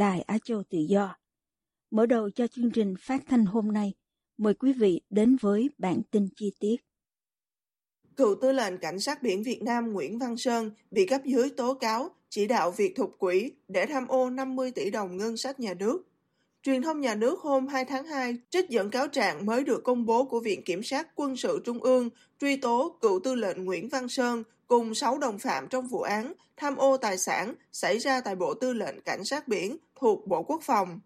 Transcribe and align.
Đài 0.00 0.22
Á 0.22 0.38
Châu 0.44 0.62
Tự 0.70 0.78
Do. 0.78 1.16
Mở 1.90 2.06
đầu 2.06 2.30
cho 2.30 2.46
chương 2.46 2.70
trình 2.70 2.94
phát 3.00 3.22
thanh 3.28 3.44
hôm 3.46 3.72
nay, 3.72 3.94
mời 4.38 4.54
quý 4.54 4.72
vị 4.72 5.00
đến 5.10 5.36
với 5.40 5.70
bản 5.78 6.02
tin 6.10 6.28
chi 6.36 6.52
tiết. 6.60 6.76
Cựu 8.16 8.34
tư 8.42 8.52
lệnh 8.52 8.78
Cảnh 8.78 9.00
sát 9.00 9.22
biển 9.22 9.42
Việt 9.42 9.62
Nam 9.62 9.92
Nguyễn 9.92 10.18
Văn 10.18 10.36
Sơn 10.36 10.70
bị 10.90 11.06
cấp 11.06 11.20
dưới 11.24 11.50
tố 11.50 11.74
cáo 11.74 12.10
chỉ 12.28 12.46
đạo 12.46 12.70
việc 12.70 12.96
thục 12.96 13.16
quỹ 13.18 13.52
để 13.68 13.86
tham 13.86 14.08
ô 14.08 14.30
50 14.30 14.70
tỷ 14.70 14.90
đồng 14.90 15.16
ngân 15.16 15.36
sách 15.36 15.60
nhà 15.60 15.74
nước. 15.74 16.02
Truyền 16.62 16.82
thông 16.82 17.00
nhà 17.00 17.14
nước 17.14 17.40
hôm 17.40 17.66
2 17.66 17.84
tháng 17.84 18.06
2 18.06 18.36
trích 18.50 18.68
dẫn 18.68 18.90
cáo 18.90 19.08
trạng 19.08 19.46
mới 19.46 19.64
được 19.64 19.84
công 19.84 20.06
bố 20.06 20.24
của 20.24 20.40
Viện 20.40 20.62
Kiểm 20.64 20.82
sát 20.82 21.08
Quân 21.14 21.36
sự 21.36 21.62
Trung 21.64 21.82
ương 21.82 22.08
truy 22.40 22.56
tố 22.56 22.98
cựu 23.00 23.20
tư 23.24 23.34
lệnh 23.34 23.64
Nguyễn 23.64 23.88
Văn 23.88 24.08
Sơn 24.08 24.42
cùng 24.70 24.94
6 24.94 25.18
đồng 25.18 25.38
phạm 25.38 25.68
trong 25.68 25.86
vụ 25.86 26.00
án 26.00 26.32
tham 26.56 26.76
ô 26.76 26.96
tài 26.96 27.18
sản 27.18 27.54
xảy 27.72 27.98
ra 27.98 28.20
tại 28.20 28.36
Bộ 28.36 28.54
Tư 28.54 28.72
lệnh 28.72 29.00
Cảnh 29.00 29.24
sát 29.24 29.48
biển 29.48 29.76
thuộc 29.96 30.26
Bộ 30.26 30.42
Quốc 30.42 30.62
phòng. 30.62 31.00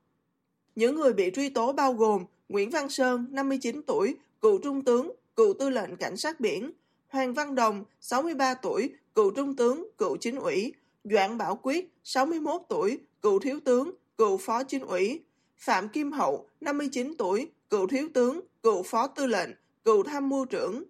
Những 0.75 0.97
người 0.97 1.13
bị 1.13 1.31
truy 1.35 1.49
tố 1.49 1.73
bao 1.73 1.93
gồm 1.93 2.25
Nguyễn 2.49 2.71
Văn 2.71 2.89
Sơn, 2.89 3.27
59 3.31 3.83
tuổi, 3.87 4.17
cựu 4.41 4.59
trung 4.59 4.85
tướng, 4.85 5.13
cựu 5.37 5.55
tư 5.59 5.71
lệnh 5.71 5.97
cảnh 5.97 6.17
sát 6.17 6.41
biển, 6.41 6.71
Hoàng 7.09 7.35
Văn 7.35 7.55
Đồng, 7.55 7.85
63 8.01 8.55
tuổi, 8.55 8.93
cựu 9.15 9.31
trung 9.31 9.57
tướng, 9.57 9.89
cựu 9.99 10.17
chính 10.17 10.37
ủy, 10.37 10.73
Doãn 11.05 11.39
Bảo 11.39 11.57
Quyết, 11.63 11.93
61 12.05 12.63
tuổi, 12.69 12.99
cựu 13.23 13.39
thiếu 13.39 13.61
tướng, 13.65 13.91
cựu 14.19 14.37
phó 14.37 14.63
chính 14.63 14.83
ủy, 14.87 15.21
Phạm 15.59 15.89
Kim 15.89 16.13
Hậu, 16.13 16.47
59 16.61 17.15
tuổi, 17.19 17.51
cựu 17.71 17.87
thiếu 17.87 18.09
tướng, 18.15 18.41
cựu 18.63 18.83
phó 18.83 19.07
tư 19.07 19.27
lệnh, 19.27 19.51
cựu 19.85 20.03
tham 20.03 20.29
mưu 20.29 20.45
trưởng, 20.45 20.85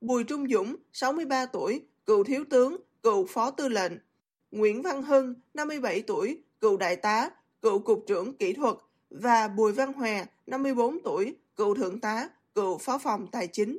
Bùi 0.00 0.24
Trung 0.24 0.48
Dũng, 0.48 0.76
63 0.92 1.46
tuổi, 1.46 1.82
cựu 2.10 2.24
thiếu 2.24 2.44
tướng, 2.50 2.76
cựu 3.02 3.26
phó 3.26 3.50
tư 3.50 3.68
lệnh, 3.68 3.92
Nguyễn 4.50 4.82
Văn 4.82 5.02
Hưng, 5.02 5.34
57 5.54 6.02
tuổi, 6.02 6.42
cựu 6.60 6.76
đại 6.76 6.96
tá, 6.96 7.30
cựu 7.62 7.78
cục 7.78 8.04
trưởng 8.06 8.36
kỹ 8.36 8.52
thuật 8.52 8.74
và 9.10 9.48
Bùi 9.48 9.72
Văn 9.72 9.92
Hòa, 9.92 10.26
54 10.46 11.02
tuổi, 11.02 11.36
cựu 11.56 11.74
thượng 11.74 12.00
tá, 12.00 12.28
cựu 12.54 12.78
phó 12.78 12.98
phòng 12.98 13.26
tài 13.32 13.46
chính. 13.46 13.78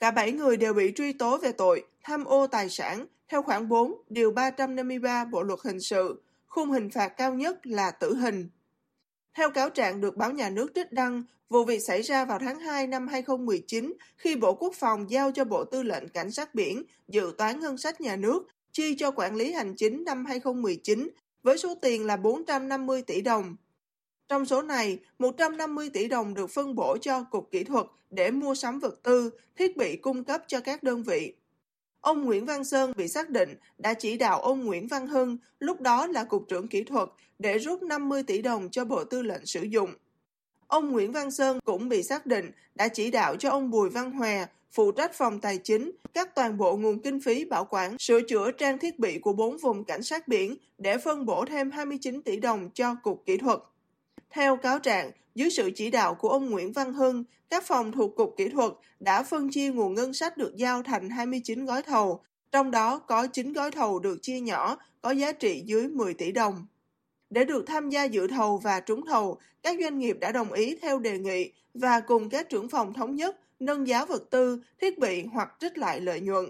Cả 0.00 0.10
bảy 0.10 0.32
người 0.32 0.56
đều 0.56 0.74
bị 0.74 0.92
truy 0.96 1.12
tố 1.12 1.38
về 1.38 1.52
tội 1.52 1.84
tham 2.02 2.24
ô 2.24 2.46
tài 2.46 2.68
sản 2.68 3.06
theo 3.28 3.42
khoản 3.42 3.68
4 3.68 4.02
điều 4.08 4.30
353 4.30 5.24
Bộ 5.24 5.42
luật 5.42 5.60
hình 5.64 5.80
sự, 5.80 6.22
khung 6.46 6.70
hình 6.70 6.90
phạt 6.90 7.08
cao 7.08 7.34
nhất 7.34 7.66
là 7.66 7.90
tử 7.90 8.16
hình. 8.16 8.48
Theo 9.38 9.50
cáo 9.50 9.70
trạng 9.70 10.00
được 10.00 10.16
báo 10.16 10.32
nhà 10.32 10.50
nước 10.50 10.72
trích 10.74 10.92
đăng, 10.92 11.22
vụ 11.48 11.64
việc 11.64 11.78
xảy 11.78 12.02
ra 12.02 12.24
vào 12.24 12.38
tháng 12.38 12.60
2 12.60 12.86
năm 12.86 13.08
2019 13.08 13.94
khi 14.16 14.36
Bộ 14.36 14.54
Quốc 14.54 14.74
phòng 14.74 15.10
giao 15.10 15.32
cho 15.32 15.44
Bộ 15.44 15.64
Tư 15.64 15.82
lệnh 15.82 16.08
Cảnh 16.08 16.30
sát 16.30 16.54
biển 16.54 16.82
dự 17.08 17.32
toán 17.38 17.60
ngân 17.60 17.78
sách 17.78 18.00
nhà 18.00 18.16
nước 18.16 18.46
chi 18.72 18.94
cho 18.98 19.10
quản 19.10 19.36
lý 19.36 19.52
hành 19.52 19.74
chính 19.76 20.04
năm 20.04 20.24
2019 20.26 21.10
với 21.42 21.58
số 21.58 21.74
tiền 21.82 22.06
là 22.06 22.16
450 22.16 23.02
tỷ 23.02 23.20
đồng. 23.20 23.56
Trong 24.28 24.46
số 24.46 24.62
này, 24.62 24.98
150 25.18 25.90
tỷ 25.90 26.08
đồng 26.08 26.34
được 26.34 26.50
phân 26.50 26.74
bổ 26.74 26.98
cho 26.98 27.22
Cục 27.22 27.50
Kỹ 27.50 27.64
thuật 27.64 27.86
để 28.10 28.30
mua 28.30 28.54
sắm 28.54 28.80
vật 28.80 29.02
tư, 29.02 29.30
thiết 29.56 29.76
bị 29.76 29.96
cung 29.96 30.24
cấp 30.24 30.42
cho 30.46 30.60
các 30.60 30.82
đơn 30.82 31.02
vị. 31.02 31.34
Ông 32.00 32.24
Nguyễn 32.24 32.44
Văn 32.44 32.64
Sơn 32.64 32.92
bị 32.96 33.08
xác 33.08 33.30
định 33.30 33.56
đã 33.78 33.94
chỉ 33.94 34.16
đạo 34.16 34.40
ông 34.40 34.64
Nguyễn 34.64 34.86
Văn 34.86 35.06
Hưng, 35.06 35.36
lúc 35.58 35.80
đó 35.80 36.06
là 36.06 36.24
Cục 36.24 36.48
trưởng 36.48 36.68
Kỹ 36.68 36.84
thuật, 36.84 37.08
để 37.38 37.58
rút 37.58 37.82
50 37.82 38.22
tỷ 38.22 38.42
đồng 38.42 38.70
cho 38.70 38.84
Bộ 38.84 39.04
Tư 39.04 39.22
lệnh 39.22 39.46
sử 39.46 39.62
dụng. 39.62 39.90
Ông 40.66 40.92
Nguyễn 40.92 41.12
Văn 41.12 41.30
Sơn 41.30 41.58
cũng 41.64 41.88
bị 41.88 42.02
xác 42.02 42.26
định 42.26 42.50
đã 42.74 42.88
chỉ 42.88 43.10
đạo 43.10 43.36
cho 43.36 43.50
ông 43.50 43.70
Bùi 43.70 43.90
Văn 43.90 44.12
Hòa, 44.12 44.46
phụ 44.72 44.92
trách 44.92 45.14
phòng 45.14 45.40
tài 45.40 45.58
chính, 45.58 45.90
các 46.14 46.34
toàn 46.34 46.58
bộ 46.58 46.76
nguồn 46.76 46.98
kinh 46.98 47.20
phí 47.20 47.44
bảo 47.44 47.64
quản, 47.64 47.98
sửa 47.98 48.20
chữa 48.20 48.50
trang 48.50 48.78
thiết 48.78 48.98
bị 48.98 49.18
của 49.18 49.32
bốn 49.32 49.56
vùng 49.58 49.84
cảnh 49.84 50.02
sát 50.02 50.28
biển 50.28 50.56
để 50.78 50.98
phân 50.98 51.26
bổ 51.26 51.44
thêm 51.44 51.70
29 51.70 52.22
tỷ 52.22 52.36
đồng 52.36 52.70
cho 52.74 52.94
Cục 53.02 53.22
Kỹ 53.26 53.36
thuật. 53.36 53.58
Theo 54.30 54.56
cáo 54.56 54.78
trạng, 54.78 55.10
dưới 55.34 55.50
sự 55.50 55.70
chỉ 55.74 55.90
đạo 55.90 56.14
của 56.14 56.28
ông 56.28 56.50
Nguyễn 56.50 56.72
Văn 56.72 56.92
Hưng, 56.92 57.24
các 57.50 57.66
phòng 57.66 57.92
thuộc 57.92 58.16
Cục 58.16 58.34
Kỹ 58.36 58.48
thuật 58.48 58.72
đã 59.00 59.22
phân 59.22 59.50
chia 59.50 59.72
nguồn 59.72 59.94
ngân 59.94 60.14
sách 60.14 60.36
được 60.36 60.56
giao 60.56 60.82
thành 60.82 61.10
29 61.10 61.66
gói 61.66 61.82
thầu, 61.82 62.20
trong 62.52 62.70
đó 62.70 62.98
có 62.98 63.26
9 63.26 63.52
gói 63.52 63.70
thầu 63.70 63.98
được 63.98 64.18
chia 64.22 64.40
nhỏ 64.40 64.78
có 65.00 65.10
giá 65.10 65.32
trị 65.32 65.62
dưới 65.66 65.88
10 65.88 66.14
tỷ 66.14 66.32
đồng. 66.32 66.66
Để 67.30 67.44
được 67.44 67.64
tham 67.66 67.90
gia 67.90 68.04
dự 68.04 68.26
thầu 68.26 68.58
và 68.58 68.80
trúng 68.80 69.06
thầu, 69.06 69.38
các 69.62 69.76
doanh 69.80 69.98
nghiệp 69.98 70.16
đã 70.20 70.32
đồng 70.32 70.52
ý 70.52 70.76
theo 70.82 70.98
đề 70.98 71.18
nghị 71.18 71.52
và 71.74 72.00
cùng 72.00 72.28
các 72.28 72.48
trưởng 72.48 72.68
phòng 72.68 72.94
thống 72.94 73.16
nhất 73.16 73.36
nâng 73.60 73.88
giá 73.88 74.04
vật 74.04 74.30
tư, 74.30 74.62
thiết 74.80 74.98
bị 74.98 75.24
hoặc 75.32 75.56
trích 75.60 75.78
lại 75.78 76.00
lợi 76.00 76.20
nhuận. 76.20 76.44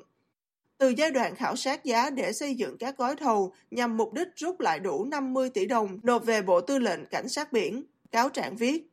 Từ 0.78 0.88
giai 0.88 1.10
đoạn 1.10 1.34
khảo 1.34 1.56
sát 1.56 1.84
giá 1.84 2.10
để 2.10 2.32
xây 2.32 2.54
dựng 2.54 2.78
các 2.78 2.96
gói 2.96 3.16
thầu 3.16 3.52
nhằm 3.70 3.96
mục 3.96 4.12
đích 4.12 4.28
rút 4.36 4.60
lại 4.60 4.78
đủ 4.78 5.04
50 5.04 5.50
tỷ 5.50 5.66
đồng 5.66 5.98
nộp 6.02 6.24
về 6.24 6.42
Bộ 6.42 6.60
Tư 6.60 6.78
lệnh 6.78 7.06
Cảnh 7.06 7.28
sát 7.28 7.52
biển, 7.52 7.84
cáo 8.12 8.28
trạng 8.28 8.56
viết. 8.56 8.90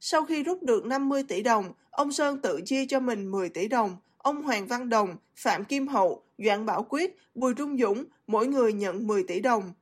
Sau 0.00 0.24
khi 0.24 0.42
rút 0.42 0.62
được 0.62 0.86
50 0.86 1.22
tỷ 1.28 1.42
đồng, 1.42 1.72
ông 1.90 2.12
Sơn 2.12 2.42
tự 2.42 2.60
chia 2.64 2.86
cho 2.86 3.00
mình 3.00 3.30
10 3.30 3.48
tỷ 3.48 3.68
đồng, 3.68 3.96
ông 4.18 4.42
Hoàng 4.42 4.66
Văn 4.66 4.88
Đồng, 4.88 5.16
Phạm 5.36 5.64
Kim 5.64 5.88
Hậu, 5.88 6.22
Doãn 6.38 6.66
Bảo 6.66 6.82
Quyết, 6.82 7.16
Bùi 7.34 7.54
Trung 7.54 7.78
Dũng 7.78 8.04
mỗi 8.26 8.46
người 8.46 8.72
nhận 8.72 9.06
10 9.06 9.22
tỷ 9.22 9.40
đồng. 9.40 9.72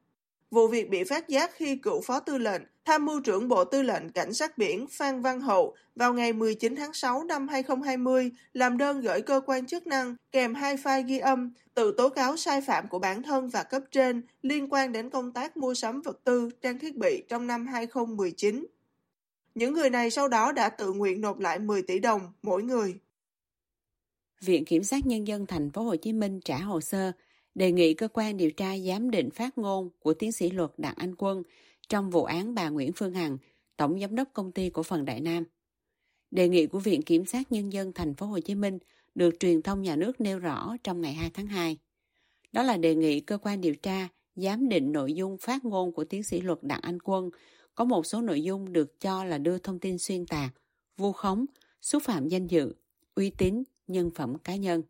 Vụ 0.50 0.68
việc 0.68 0.90
bị 0.90 1.04
phát 1.04 1.28
giác 1.28 1.50
khi 1.54 1.76
cựu 1.76 2.00
phó 2.00 2.20
tư 2.20 2.38
lệnh, 2.38 2.62
tham 2.84 3.04
mưu 3.04 3.20
trưởng 3.20 3.48
Bộ 3.48 3.64
Tư 3.64 3.82
lệnh 3.82 4.08
Cảnh 4.08 4.34
sát 4.34 4.58
biển 4.58 4.86
Phan 4.90 5.22
Văn 5.22 5.40
Hậu 5.40 5.74
vào 5.94 6.14
ngày 6.14 6.32
19 6.32 6.76
tháng 6.76 6.92
6 6.92 7.24
năm 7.24 7.48
2020 7.48 8.30
làm 8.52 8.78
đơn 8.78 9.00
gửi 9.00 9.22
cơ 9.22 9.40
quan 9.46 9.66
chức 9.66 9.86
năng 9.86 10.16
kèm 10.32 10.54
hai 10.54 10.76
file 10.76 11.06
ghi 11.06 11.18
âm 11.18 11.52
tự 11.74 11.94
tố 11.96 12.08
cáo 12.08 12.36
sai 12.36 12.60
phạm 12.60 12.88
của 12.88 12.98
bản 12.98 13.22
thân 13.22 13.48
và 13.48 13.62
cấp 13.62 13.82
trên 13.90 14.22
liên 14.42 14.72
quan 14.72 14.92
đến 14.92 15.10
công 15.10 15.32
tác 15.32 15.56
mua 15.56 15.74
sắm 15.74 16.02
vật 16.02 16.20
tư, 16.24 16.50
trang 16.62 16.78
thiết 16.78 16.96
bị 16.96 17.22
trong 17.28 17.46
năm 17.46 17.66
2019. 17.66 18.66
Những 19.54 19.74
người 19.74 19.90
này 19.90 20.10
sau 20.10 20.28
đó 20.28 20.52
đã 20.52 20.68
tự 20.68 20.92
nguyện 20.92 21.20
nộp 21.20 21.38
lại 21.38 21.58
10 21.58 21.82
tỷ 21.82 21.98
đồng 21.98 22.32
mỗi 22.42 22.62
người. 22.62 22.94
Viện 24.40 24.64
Kiểm 24.64 24.84
sát 24.84 25.06
Nhân 25.06 25.26
dân 25.26 25.46
thành 25.46 25.70
phố 25.70 25.82
Hồ 25.82 25.96
Chí 25.96 26.12
Minh 26.12 26.40
trả 26.44 26.56
hồ 26.58 26.80
sơ 26.80 27.12
đề 27.58 27.72
nghị 27.72 27.94
cơ 27.94 28.08
quan 28.08 28.36
điều 28.36 28.50
tra 28.50 28.78
giám 28.78 29.10
định 29.10 29.30
phát 29.30 29.58
ngôn 29.58 29.90
của 29.98 30.14
tiến 30.14 30.32
sĩ 30.32 30.50
luật 30.50 30.70
Đặng 30.76 30.94
Anh 30.96 31.14
Quân 31.18 31.42
trong 31.88 32.10
vụ 32.10 32.24
án 32.24 32.54
bà 32.54 32.68
Nguyễn 32.68 32.92
Phương 32.96 33.14
Hằng, 33.14 33.38
tổng 33.76 34.00
giám 34.00 34.14
đốc 34.14 34.28
công 34.32 34.52
ty 34.52 34.70
cổ 34.70 34.82
phần 34.82 35.04
Đại 35.04 35.20
Nam. 35.20 35.44
Đề 36.30 36.48
nghị 36.48 36.66
của 36.66 36.78
Viện 36.78 37.02
Kiểm 37.02 37.24
sát 37.24 37.52
Nhân 37.52 37.72
dân 37.72 37.92
thành 37.92 38.14
phố 38.14 38.26
Hồ 38.26 38.40
Chí 38.40 38.54
Minh 38.54 38.78
được 39.14 39.34
truyền 39.40 39.62
thông 39.62 39.82
nhà 39.82 39.96
nước 39.96 40.20
nêu 40.20 40.38
rõ 40.38 40.76
trong 40.84 41.00
ngày 41.00 41.14
2 41.14 41.30
tháng 41.34 41.46
2. 41.46 41.78
Đó 42.52 42.62
là 42.62 42.76
đề 42.76 42.94
nghị 42.94 43.20
cơ 43.20 43.38
quan 43.38 43.60
điều 43.60 43.74
tra 43.74 44.08
giám 44.36 44.68
định 44.68 44.92
nội 44.92 45.12
dung 45.12 45.36
phát 45.38 45.64
ngôn 45.64 45.92
của 45.92 46.04
tiến 46.04 46.22
sĩ 46.22 46.40
luật 46.40 46.58
Đặng 46.62 46.80
Anh 46.82 46.98
Quân 47.04 47.30
có 47.74 47.84
một 47.84 48.06
số 48.06 48.20
nội 48.20 48.42
dung 48.42 48.72
được 48.72 49.00
cho 49.00 49.24
là 49.24 49.38
đưa 49.38 49.58
thông 49.58 49.78
tin 49.78 49.98
xuyên 49.98 50.26
tạc, 50.26 50.54
vu 50.96 51.12
khống, 51.12 51.46
xúc 51.80 52.02
phạm 52.02 52.28
danh 52.28 52.46
dự, 52.46 52.74
uy 53.14 53.30
tín, 53.30 53.62
nhân 53.86 54.10
phẩm 54.14 54.38
cá 54.38 54.56
nhân. 54.56 54.82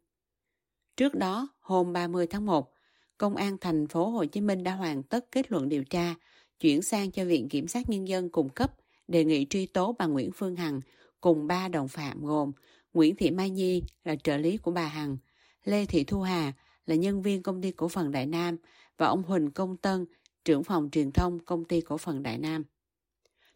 Trước 0.99 1.15
đó, 1.15 1.49
hôm 1.61 1.93
30 1.93 2.27
tháng 2.27 2.47
1, 2.47 2.73
Công 3.19 3.37
an 3.37 3.59
thành 3.61 3.87
phố 3.87 4.11
Hồ 4.11 4.25
Chí 4.25 4.41
Minh 4.41 4.65
đã 4.65 4.75
hoàn 4.75 5.03
tất 5.03 5.33
kết 5.33 5.53
luận 5.53 5.69
điều 5.69 5.85
tra, 5.85 6.15
chuyển 6.61 6.83
sang 6.83 7.11
cho 7.11 7.25
Viện 7.25 7.49
Kiểm 7.49 7.69
sát 7.69 7.91
Nhân 7.91 8.09
dân 8.09 8.29
cung 8.29 8.49
cấp 8.49 8.75
đề 9.09 9.25
nghị 9.25 9.47
truy 9.51 9.67
tố 9.67 9.95
bà 9.99 10.07
Nguyễn 10.07 10.31
Phương 10.33 10.57
Hằng 10.57 10.81
cùng 11.21 11.47
ba 11.47 11.69
đồng 11.69 11.89
phạm 11.89 12.25
gồm 12.25 12.53
Nguyễn 12.93 13.17
Thị 13.17 13.31
Mai 13.31 13.51
Nhi 13.51 13.83
là 14.05 14.17
trợ 14.17 14.37
lý 14.37 14.57
của 14.57 14.71
bà 14.71 14.87
Hằng, 14.87 15.17
Lê 15.65 15.87
Thị 15.87 16.05
Thu 16.05 16.21
Hà 16.21 16.53
là 16.87 16.95
nhân 16.95 17.23
viên 17.23 17.43
công 17.43 17.63
ty 17.63 17.71
cổ 17.71 17.89
phần 17.89 18.13
Đại 18.13 18.27
Nam 18.27 18.57
và 18.97 19.07
ông 19.07 19.23
Huỳnh 19.23 19.51
Công 19.51 19.77
Tân, 19.77 20.07
trưởng 20.45 20.65
phòng 20.65 20.89
truyền 20.93 21.13
thông 21.13 21.39
công 21.39 21.65
ty 21.65 21.81
cổ 21.81 21.99
phần 21.99 22.23
Đại 22.23 22.39
Nam. 22.39 22.65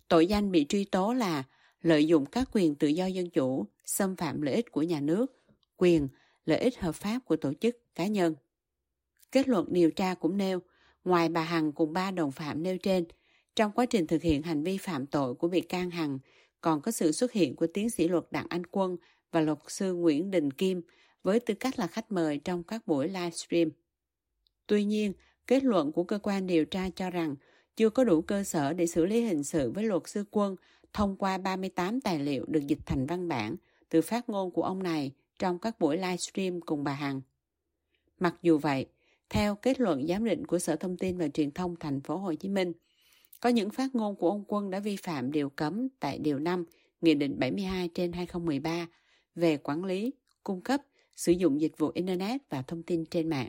Tội 0.08 0.26
danh 0.26 0.52
bị 0.52 0.66
truy 0.68 0.84
tố 0.84 1.12
là 1.12 1.44
lợi 1.80 2.06
dụng 2.06 2.26
các 2.26 2.48
quyền 2.52 2.74
tự 2.74 2.88
do 2.88 3.06
dân 3.06 3.30
chủ, 3.30 3.66
xâm 3.84 4.16
phạm 4.16 4.42
lợi 4.42 4.54
ích 4.54 4.72
của 4.72 4.82
nhà 4.82 5.00
nước, 5.00 5.42
quyền, 5.76 6.08
lợi 6.44 6.58
ích 6.58 6.80
hợp 6.80 6.94
pháp 6.94 7.18
của 7.24 7.36
tổ 7.36 7.52
chức, 7.60 7.76
cá 7.94 8.06
nhân. 8.06 8.34
Kết 9.32 9.48
luận 9.48 9.66
điều 9.70 9.90
tra 9.90 10.14
cũng 10.14 10.36
nêu, 10.36 10.60
ngoài 11.04 11.28
bà 11.28 11.42
Hằng 11.42 11.72
cùng 11.72 11.92
ba 11.92 12.10
đồng 12.10 12.32
phạm 12.32 12.62
nêu 12.62 12.78
trên, 12.78 13.04
trong 13.56 13.72
quá 13.72 13.86
trình 13.86 14.06
thực 14.06 14.22
hiện 14.22 14.42
hành 14.42 14.62
vi 14.62 14.78
phạm 14.78 15.06
tội 15.06 15.34
của 15.34 15.48
bị 15.48 15.60
can 15.60 15.90
Hằng, 15.90 16.18
còn 16.60 16.80
có 16.80 16.90
sự 16.90 17.12
xuất 17.12 17.32
hiện 17.32 17.56
của 17.56 17.66
tiến 17.66 17.90
sĩ 17.90 18.08
luật 18.08 18.24
Đặng 18.30 18.46
Anh 18.48 18.66
Quân 18.66 18.96
và 19.32 19.40
luật 19.40 19.58
sư 19.68 19.94
Nguyễn 19.94 20.30
Đình 20.30 20.50
Kim 20.50 20.82
với 21.22 21.40
tư 21.40 21.54
cách 21.54 21.78
là 21.78 21.86
khách 21.86 22.12
mời 22.12 22.38
trong 22.38 22.62
các 22.62 22.86
buổi 22.86 23.08
livestream. 23.08 23.68
Tuy 24.66 24.84
nhiên, 24.84 25.12
kết 25.46 25.64
luận 25.64 25.92
của 25.92 26.04
cơ 26.04 26.18
quan 26.18 26.46
điều 26.46 26.64
tra 26.64 26.90
cho 26.96 27.10
rằng 27.10 27.36
chưa 27.76 27.90
có 27.90 28.04
đủ 28.04 28.22
cơ 28.22 28.44
sở 28.44 28.72
để 28.72 28.86
xử 28.86 29.06
lý 29.06 29.20
hình 29.20 29.44
sự 29.44 29.70
với 29.70 29.84
luật 29.84 30.02
sư 30.06 30.24
Quân 30.30 30.56
thông 30.92 31.16
qua 31.16 31.38
38 31.38 32.00
tài 32.00 32.18
liệu 32.18 32.44
được 32.48 32.66
dịch 32.66 32.78
thành 32.86 33.06
văn 33.06 33.28
bản 33.28 33.56
từ 33.88 34.00
phát 34.00 34.28
ngôn 34.28 34.50
của 34.50 34.62
ông 34.62 34.82
này 34.82 35.12
trong 35.42 35.58
các 35.58 35.80
buổi 35.80 35.96
livestream 35.96 36.60
cùng 36.60 36.84
bà 36.84 36.92
Hằng. 36.92 37.20
Mặc 38.18 38.34
dù 38.42 38.58
vậy, 38.58 38.86
theo 39.28 39.54
kết 39.54 39.80
luận 39.80 40.06
giám 40.06 40.24
định 40.24 40.46
của 40.46 40.58
Sở 40.58 40.76
Thông 40.76 40.96
tin 40.96 41.18
và 41.18 41.28
Truyền 41.28 41.50
thông 41.50 41.76
thành 41.76 42.00
phố 42.00 42.16
Hồ 42.16 42.34
Chí 42.34 42.48
Minh, 42.48 42.72
có 43.40 43.48
những 43.48 43.70
phát 43.70 43.94
ngôn 43.94 44.16
của 44.16 44.30
ông 44.30 44.44
Quân 44.48 44.70
đã 44.70 44.80
vi 44.80 44.96
phạm 44.96 45.32
điều 45.32 45.48
cấm 45.48 45.88
tại 46.00 46.18
Điều 46.18 46.38
5 46.38 46.64
Nghị 47.00 47.14
định 47.14 47.38
72 47.38 47.88
trên 47.88 48.12
2013 48.12 48.86
về 49.34 49.56
quản 49.56 49.84
lý, 49.84 50.12
cung 50.42 50.60
cấp, 50.60 50.80
sử 51.16 51.32
dụng 51.32 51.60
dịch 51.60 51.78
vụ 51.78 51.90
Internet 51.94 52.40
và 52.50 52.62
thông 52.62 52.82
tin 52.82 53.04
trên 53.06 53.28
mạng. 53.28 53.48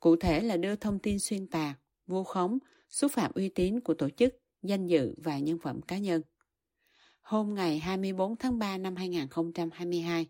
Cụ 0.00 0.16
thể 0.16 0.40
là 0.40 0.56
đưa 0.56 0.76
thông 0.76 0.98
tin 0.98 1.18
xuyên 1.18 1.46
tạc, 1.46 1.78
vu 2.06 2.24
khống, 2.24 2.58
xúc 2.88 3.12
phạm 3.12 3.32
uy 3.34 3.48
tín 3.48 3.80
của 3.80 3.94
tổ 3.94 4.10
chức, 4.10 4.34
danh 4.62 4.86
dự 4.86 5.14
và 5.16 5.38
nhân 5.38 5.58
phẩm 5.58 5.82
cá 5.82 5.98
nhân. 5.98 6.22
Hôm 7.20 7.54
ngày 7.54 7.78
24 7.78 8.36
tháng 8.36 8.58
3 8.58 8.78
năm 8.78 8.96
2022, 8.96 10.26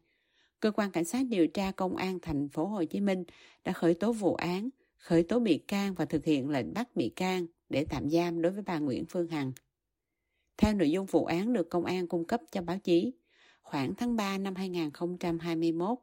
cơ 0.64 0.70
quan 0.70 0.90
cảnh 0.90 1.04
sát 1.04 1.26
điều 1.28 1.46
tra 1.46 1.70
công 1.70 1.96
an 1.96 2.18
thành 2.22 2.48
phố 2.48 2.66
Hồ 2.66 2.84
Chí 2.84 3.00
Minh 3.00 3.24
đã 3.64 3.72
khởi 3.72 3.94
tố 3.94 4.12
vụ 4.12 4.34
án, 4.34 4.68
khởi 4.96 5.22
tố 5.22 5.38
bị 5.38 5.58
can 5.58 5.94
và 5.94 6.04
thực 6.04 6.24
hiện 6.24 6.50
lệnh 6.50 6.74
bắt 6.74 6.96
bị 6.96 7.08
can 7.08 7.46
để 7.68 7.86
tạm 7.90 8.10
giam 8.10 8.42
đối 8.42 8.52
với 8.52 8.62
bà 8.62 8.78
Nguyễn 8.78 9.04
Phương 9.08 9.28
Hằng. 9.28 9.52
Theo 10.56 10.74
nội 10.74 10.90
dung 10.90 11.06
vụ 11.06 11.24
án 11.24 11.52
được 11.52 11.70
công 11.70 11.84
an 11.84 12.08
cung 12.08 12.24
cấp 12.26 12.40
cho 12.52 12.62
báo 12.62 12.78
chí, 12.78 13.12
khoảng 13.62 13.94
tháng 13.94 14.16
3 14.16 14.38
năm 14.38 14.54
2021, 14.54 15.98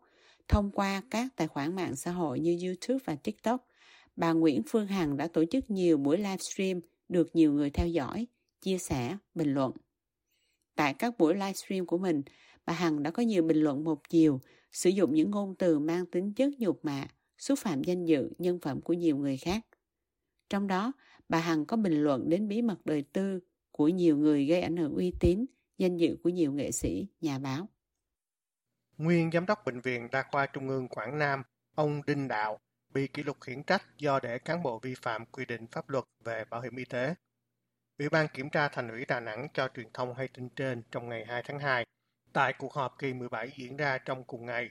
thông 0.48 0.72
qua 0.72 1.02
các 1.10 1.28
tài 1.36 1.48
khoản 1.48 1.76
mạng 1.76 1.96
xã 1.96 2.12
hội 2.12 2.40
như 2.40 2.58
YouTube 2.64 3.00
và 3.06 3.16
TikTok, 3.16 3.68
bà 4.16 4.34
Nguyễn 4.34 4.62
Phương 4.70 4.88
Hằng 4.88 5.18
đã 5.18 5.28
tổ 5.28 5.46
chức 5.46 5.72
nhiều 5.72 5.98
buổi 5.98 6.18
livestream 6.18 6.80
được 7.10 7.36
nhiều 7.36 7.54
người 7.54 7.70
theo 7.70 7.88
dõi, 7.88 8.28
chia 8.62 8.78
sẻ, 8.90 9.18
bình 9.36 9.54
luận. 9.54 9.72
Tại 10.76 10.94
các 10.94 11.18
buổi 11.18 11.34
livestream 11.34 11.86
của 11.86 11.98
mình, 11.98 12.22
bà 12.66 12.74
Hằng 12.74 13.04
đã 13.04 13.12
có 13.12 13.24
nhiều 13.24 13.44
bình 13.44 13.58
luận 13.58 13.84
một 13.84 14.10
chiều, 14.10 14.42
sử 14.72 14.90
dụng 14.90 15.14
những 15.14 15.32
ngôn 15.32 15.56
từ 15.56 15.80
mang 15.80 16.06
tính 16.06 16.34
chất 16.34 16.50
nhục 16.60 16.86
mạ, 16.86 17.08
xúc 17.38 17.60
phạm 17.60 17.84
danh 17.84 18.06
dự, 18.06 18.30
nhân 18.38 18.60
phẩm 18.60 18.82
của 18.82 18.94
nhiều 18.94 19.18
người 19.18 19.38
khác. 19.38 19.66
Trong 20.50 20.68
đó, 20.68 20.94
bà 21.30 21.38
Hằng 21.38 21.66
có 21.66 21.78
bình 21.78 22.04
luận 22.04 22.30
đến 22.30 22.48
bí 22.48 22.62
mật 22.62 22.86
đời 22.86 23.04
tư 23.14 23.40
của 23.72 23.88
nhiều 23.88 24.18
người 24.18 24.46
gây 24.46 24.62
ảnh 24.62 24.78
hưởng 24.78 24.96
uy 24.96 25.14
tín, 25.20 25.46
danh 25.78 25.98
dự 25.98 26.18
của 26.24 26.30
nhiều 26.30 26.54
nghệ 26.54 26.72
sĩ, 26.72 27.08
nhà 27.22 27.40
báo. 27.40 27.68
Nguyên 28.98 29.32
Giám 29.32 29.46
đốc 29.46 29.66
Bệnh 29.66 29.82
viện 29.82 30.08
Đa 30.12 30.24
khoa 30.32 30.46
Trung 30.46 30.70
ương 30.70 30.88
Quảng 30.88 31.20
Nam, 31.20 31.44
ông 31.76 32.02
Đinh 32.08 32.28
Đạo, 32.28 32.60
bị 32.94 33.08
kỷ 33.08 33.24
luật 33.24 33.38
khiển 33.42 33.64
trách 33.64 33.84
do 33.98 34.20
để 34.20 34.40
cán 34.40 34.64
bộ 34.64 34.80
vi 34.80 34.96
phạm 35.02 35.26
quy 35.26 35.46
định 35.46 35.68
pháp 35.68 35.90
luật 35.90 36.04
về 36.24 36.44
bảo 36.50 36.62
hiểm 36.62 36.76
y 36.76 36.86
tế. 36.86 37.16
Ủy 38.00 38.10
ban 38.10 38.28
Kiểm 38.34 38.50
tra 38.50 38.68
Thành 38.68 38.90
ủy 38.90 39.06
Đà 39.06 39.20
Nẵng 39.20 39.48
cho 39.54 39.70
truyền 39.76 39.88
thông 39.94 40.14
hay 40.14 40.28
tin 40.28 40.50
trên 40.50 40.84
trong 40.92 41.10
ngày 41.10 41.26
2 41.28 41.44
tháng 41.46 41.60
2, 41.60 41.86
tại 42.34 42.54
cuộc 42.54 42.74
họp 42.74 42.98
kỳ 43.00 43.14
17 43.14 43.52
diễn 43.58 43.78
ra 43.78 43.98
trong 43.98 44.24
cùng 44.24 44.46
ngày. 44.46 44.70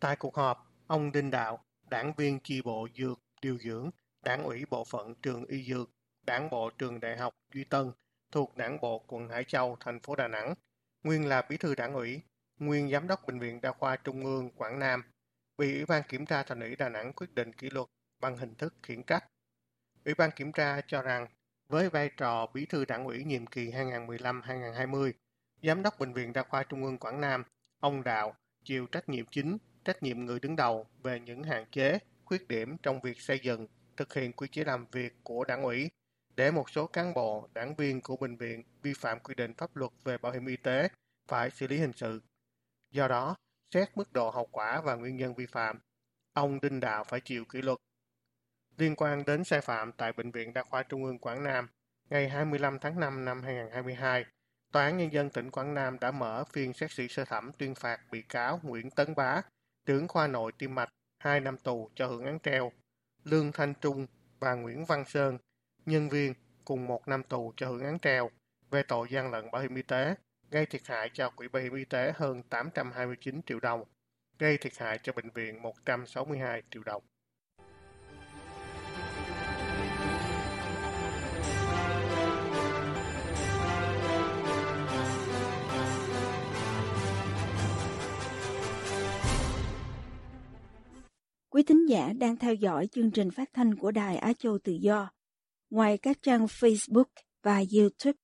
Tại 0.00 0.16
cuộc 0.16 0.36
họp, 0.36 0.72
ông 0.86 1.12
Đinh 1.12 1.30
Đạo, 1.30 1.64
đảng 1.90 2.12
viên 2.16 2.40
chi 2.40 2.62
bộ 2.62 2.88
Dược 2.94 3.20
Điều 3.42 3.58
dưỡng, 3.58 3.90
đảng 4.24 4.44
ủy 4.44 4.64
bộ 4.70 4.84
phận 4.84 5.14
trường 5.14 5.44
Y 5.44 5.62
Dược, 5.62 5.90
đảng 6.26 6.50
bộ 6.50 6.70
trường 6.70 7.00
Đại 7.00 7.16
học 7.16 7.34
Duy 7.54 7.64
Tân, 7.64 7.92
thuộc 8.32 8.56
đảng 8.56 8.80
bộ 8.80 8.98
quận 8.98 9.28
Hải 9.28 9.44
Châu, 9.44 9.76
thành 9.80 10.00
phố 10.00 10.16
Đà 10.16 10.28
Nẵng, 10.28 10.54
nguyên 11.02 11.28
là 11.28 11.42
bí 11.42 11.56
thư 11.56 11.74
đảng 11.74 11.94
ủy, 11.94 12.22
nguyên 12.58 12.90
giám 12.90 13.08
đốc 13.08 13.26
Bệnh 13.26 13.38
viện 13.38 13.60
Đa 13.60 13.72
khoa 13.72 13.96
Trung 13.96 14.24
ương 14.24 14.50
Quảng 14.50 14.78
Nam, 14.78 15.02
bị 15.58 15.74
Ủy 15.74 15.86
ban 15.86 16.02
Kiểm 16.08 16.26
tra 16.26 16.42
Thành 16.42 16.60
ủy 16.60 16.76
Đà 16.76 16.88
Nẵng 16.88 17.12
quyết 17.12 17.34
định 17.34 17.52
kỷ 17.52 17.70
luật 17.70 17.88
bằng 18.20 18.36
hình 18.36 18.54
thức 18.54 18.74
khiển 18.82 19.02
trách. 19.02 19.24
Ủy 20.04 20.14
ban 20.14 20.30
Kiểm 20.30 20.52
tra 20.52 20.80
cho 20.86 21.02
rằng, 21.02 21.26
với 21.68 21.90
vai 21.90 22.10
trò 22.16 22.46
bí 22.54 22.66
thư 22.66 22.84
đảng 22.84 23.04
ủy 23.04 23.24
nhiệm 23.24 23.46
kỳ 23.46 23.70
2015-2020, 23.70 25.12
giám 25.62 25.82
đốc 25.82 25.98
Bệnh 25.98 26.12
viện 26.12 26.32
Đa 26.32 26.42
khoa 26.42 26.62
Trung 26.62 26.84
ương 26.84 26.98
Quảng 26.98 27.20
Nam, 27.20 27.44
ông 27.80 28.04
Đạo 28.04 28.34
chịu 28.64 28.86
trách 28.86 29.08
nhiệm 29.08 29.26
chính, 29.26 29.58
trách 29.84 30.02
nhiệm 30.02 30.26
người 30.26 30.40
đứng 30.40 30.56
đầu 30.56 30.86
về 31.02 31.20
những 31.20 31.42
hạn 31.42 31.64
chế, 31.70 31.98
khuyết 32.24 32.48
điểm 32.48 32.76
trong 32.82 33.00
việc 33.00 33.20
xây 33.20 33.40
dựng, 33.42 33.66
thực 33.96 34.14
hiện 34.14 34.32
quy 34.32 34.48
chế 34.48 34.64
làm 34.64 34.86
việc 34.92 35.12
của 35.22 35.44
đảng 35.44 35.62
ủy 35.62 35.90
để 36.36 36.50
một 36.50 36.70
số 36.70 36.86
cán 36.86 37.14
bộ, 37.14 37.48
đảng 37.54 37.74
viên 37.74 38.00
của 38.00 38.16
bệnh 38.16 38.36
viện 38.36 38.62
vi 38.82 38.92
phạm 38.98 39.20
quy 39.20 39.34
định 39.34 39.54
pháp 39.54 39.76
luật 39.76 39.92
về 40.04 40.18
bảo 40.18 40.32
hiểm 40.32 40.46
y 40.46 40.56
tế 40.56 40.88
phải 41.28 41.50
xử 41.50 41.66
lý 41.66 41.78
hình 41.78 41.92
sự. 41.92 42.22
Do 42.90 43.08
đó, 43.08 43.36
xét 43.74 43.88
mức 43.96 44.12
độ 44.12 44.30
hậu 44.30 44.46
quả 44.46 44.80
và 44.80 44.94
nguyên 44.94 45.16
nhân 45.16 45.34
vi 45.34 45.46
phạm, 45.46 45.78
ông 46.32 46.60
Đinh 46.60 46.80
Đạo 46.80 47.04
phải 47.04 47.20
chịu 47.20 47.44
kỷ 47.44 47.62
luật. 47.62 47.78
Liên 48.76 48.96
quan 48.96 49.24
đến 49.26 49.44
sai 49.44 49.60
phạm 49.60 49.92
tại 49.92 50.12
Bệnh 50.12 50.30
viện 50.30 50.52
Đa 50.52 50.62
khoa 50.62 50.82
Trung 50.82 51.04
ương 51.04 51.18
Quảng 51.18 51.42
Nam, 51.44 51.68
ngày 52.10 52.28
25 52.28 52.78
tháng 52.78 53.00
5 53.00 53.24
năm 53.24 53.42
2022, 53.42 54.24
Tòa 54.72 54.84
án 54.84 54.96
Nhân 54.96 55.12
dân 55.12 55.30
tỉnh 55.30 55.50
Quảng 55.50 55.74
Nam 55.74 55.98
đã 56.00 56.10
mở 56.10 56.44
phiên 56.52 56.72
xét 56.72 56.90
xử 56.90 57.06
sơ 57.06 57.24
thẩm 57.24 57.52
tuyên 57.58 57.74
phạt 57.74 58.00
bị 58.10 58.22
cáo 58.22 58.60
Nguyễn 58.62 58.90
Tấn 58.90 59.14
Bá, 59.14 59.42
trưởng 59.86 60.08
khoa 60.08 60.26
nội 60.26 60.52
tim 60.58 60.74
mạch, 60.74 60.88
2 61.18 61.40
năm 61.40 61.56
tù 61.58 61.90
cho 61.94 62.06
hưởng 62.06 62.24
án 62.24 62.38
treo, 62.40 62.72
Lương 63.24 63.52
Thanh 63.52 63.74
Trung 63.80 64.06
và 64.40 64.54
Nguyễn 64.54 64.84
Văn 64.84 65.04
Sơn, 65.04 65.38
nhân 65.86 66.08
viên 66.08 66.34
cùng 66.64 66.86
một 66.86 67.08
năm 67.08 67.22
tù 67.22 67.52
cho 67.56 67.68
hưởng 67.68 67.84
án 67.84 67.98
treo 67.98 68.30
về 68.70 68.82
tội 68.82 69.08
gian 69.10 69.30
lận 69.30 69.50
bảo 69.50 69.62
hiểm 69.62 69.74
y 69.74 69.82
tế, 69.82 70.14
gây 70.50 70.66
thiệt 70.66 70.82
hại 70.86 71.10
cho 71.12 71.30
Quỹ 71.30 71.48
Bảo 71.48 71.62
hiểm 71.62 71.74
Y 71.74 71.84
tế 71.84 72.12
hơn 72.16 72.42
829 72.42 73.40
triệu 73.46 73.60
đồng, 73.60 73.84
gây 74.38 74.58
thiệt 74.58 74.78
hại 74.78 74.98
cho 75.02 75.12
bệnh 75.12 75.30
viện 75.30 75.62
162 75.62 76.62
triệu 76.70 76.82
đồng. 76.82 77.02
Quý 91.50 91.62
thính 91.62 91.88
giả 91.88 92.12
đang 92.12 92.36
theo 92.36 92.54
dõi 92.54 92.86
chương 92.86 93.10
trình 93.10 93.30
phát 93.30 93.48
thanh 93.52 93.74
của 93.74 93.90
Đài 93.90 94.16
Á 94.16 94.32
Châu 94.32 94.58
Tự 94.58 94.72
Do. 94.72 95.10
Ngoài 95.70 95.98
các 95.98 96.22
trang 96.22 96.44
Facebook 96.44 97.04
và 97.42 97.62
YouTube, 97.76 98.18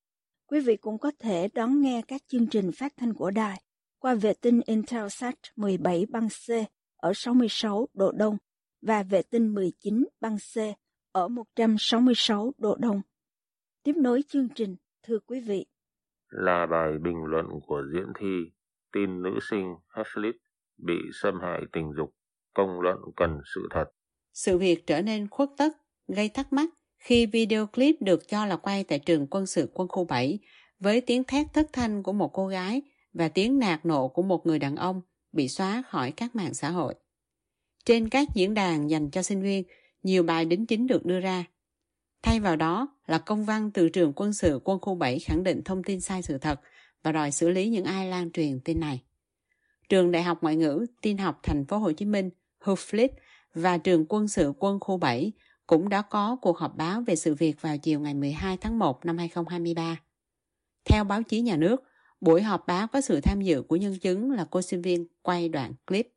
quý 0.47 0.61
vị 0.61 0.77
cũng 0.77 0.99
có 0.99 1.13
thể 1.19 1.49
đón 1.55 1.81
nghe 1.81 2.03
các 2.09 2.21
chương 2.27 2.47
trình 2.47 2.71
phát 2.79 2.93
thanh 2.97 3.15
của 3.15 3.31
đài 3.31 3.63
qua 3.99 4.15
vệ 4.15 4.33
tinh 4.41 4.61
Intelsat 4.67 5.35
17 5.57 6.07
băng 6.11 6.29
C 6.29 6.51
ở 6.97 7.13
66 7.15 7.89
độ 7.95 8.13
Đông 8.13 8.37
và 8.83 9.03
vệ 9.03 9.23
tinh 9.23 9.55
19 9.55 10.05
băng 10.21 10.37
C 10.37 10.59
ở 11.13 11.29
166 11.29 12.53
độ 12.59 12.77
Đông. 12.81 13.03
Tiếp 13.83 13.97
nối 13.97 14.23
chương 14.29 14.49
trình, 14.55 14.77
thưa 15.03 15.19
quý 15.27 15.41
vị. 15.41 15.67
Là 16.29 16.67
bài 16.71 16.99
bình 17.03 17.25
luận 17.25 17.47
của 17.67 17.83
diễn 17.93 18.13
thi 18.21 18.53
tin 18.93 19.23
nữ 19.23 19.39
sinh 19.51 19.75
Haslit 19.89 20.35
bị 20.79 20.95
xâm 21.13 21.41
hại 21.41 21.61
tình 21.73 21.93
dục, 21.97 22.15
công 22.55 22.81
luận 22.81 22.97
cần 23.17 23.41
sự 23.55 23.69
thật. 23.71 23.85
Sự 24.33 24.59
việc 24.59 24.87
trở 24.87 25.03
nên 25.03 25.29
khuất 25.29 25.49
tất, 25.57 25.73
gây 26.09 26.29
thắc 26.29 26.53
mắc 26.53 26.69
khi 26.99 27.27
video 27.27 27.67
clip 27.67 27.97
được 28.01 28.29
cho 28.29 28.47
là 28.47 28.57
quay 28.57 28.85
tại 28.85 28.99
trường 28.99 29.27
quân 29.31 29.47
sự 29.47 29.71
quân 29.75 29.89
khu 29.89 30.05
7 30.05 30.39
với 30.81 31.01
tiếng 31.01 31.25
thét 31.25 31.47
thất 31.53 31.67
thanh 31.73 32.03
của 32.03 32.13
một 32.13 32.33
cô 32.33 32.47
gái 32.47 32.83
và 33.13 33.29
tiếng 33.29 33.59
nạt 33.59 33.87
nộ 33.87 34.09
của 34.09 34.23
một 34.23 34.47
người 34.47 34.59
đàn 34.59 34.77
ông 34.77 35.01
bị 35.33 35.49
xóa 35.49 35.83
khỏi 35.89 36.11
các 36.11 36.37
mạng 36.37 36.55
xã 36.55 36.71
hội. 36.71 36.95
Trên 37.85 38.09
các 38.09 38.29
diễn 38.35 38.55
đàn 38.55 38.91
dành 38.91 39.11
cho 39.11 39.23
sinh 39.23 39.43
viên, 39.43 39.65
nhiều 40.03 40.23
bài 40.23 40.45
đính 40.45 40.67
chính 40.67 40.87
được 40.87 41.07
đưa 41.07 41.21
ra. 41.21 41.45
Thay 42.23 42.41
vào 42.41 42.57
đó 42.57 42.89
là 43.07 43.19
công 43.19 43.45
văn 43.45 43.71
từ 43.71 43.89
trường 43.89 44.13
quân 44.17 44.33
sự 44.33 44.61
quân 44.65 44.81
khu 44.81 44.95
7 44.95 45.19
khẳng 45.19 45.45
định 45.45 45.63
thông 45.65 45.83
tin 45.83 46.01
sai 46.01 46.23
sự 46.23 46.39
thật 46.39 46.61
và 47.03 47.13
đòi 47.13 47.31
xử 47.31 47.51
lý 47.51 47.69
những 47.69 47.85
ai 47.85 48.09
lan 48.09 48.31
truyền 48.31 48.61
tin 48.61 48.81
này. 48.81 49.03
Trường 49.89 50.13
Đại 50.13 50.23
học 50.23 50.39
Ngoại 50.43 50.57
ngữ, 50.57 50.87
Tin 51.01 51.19
học 51.19 51.41
Thành 51.43 51.65
phố 51.65 51.79
Hồ 51.79 51.93
Chí 51.93 52.05
Minh, 52.05 52.31
HUFLIT 52.65 53.11
và 53.55 53.79
trường 53.79 54.07
quân 54.09 54.29
sự 54.29 54.53
quân 54.59 54.81
khu 54.81 54.97
7 54.97 55.33
cũng 55.67 55.89
đã 55.89 56.03
có 56.03 56.37
cuộc 56.43 56.59
họp 56.59 56.77
báo 56.77 57.03
về 57.07 57.17
sự 57.17 57.35
việc 57.35 57.61
vào 57.61 57.79
chiều 57.79 58.01
ngày 58.01 58.15
12 58.15 58.57
tháng 58.57 58.79
1 58.79 59.05
năm 59.07 59.19
2023. 59.19 59.97
Theo 60.85 61.05
báo 61.05 61.23
chí 61.23 61.41
nhà 61.41 61.57
nước, 61.57 61.83
buổi 62.21 62.43
họp 62.43 62.67
báo 62.67 62.87
có 62.87 63.01
sự 63.01 63.21
tham 63.21 63.41
dự 63.41 63.63
của 63.63 63.77
nhân 63.77 63.99
chứng 63.99 64.31
là 64.31 64.47
cô 64.51 64.63
sinh 64.63 64.83
viên 64.83 65.07
quay 65.23 65.49
đoạn 65.49 65.73
clip. 65.87 66.09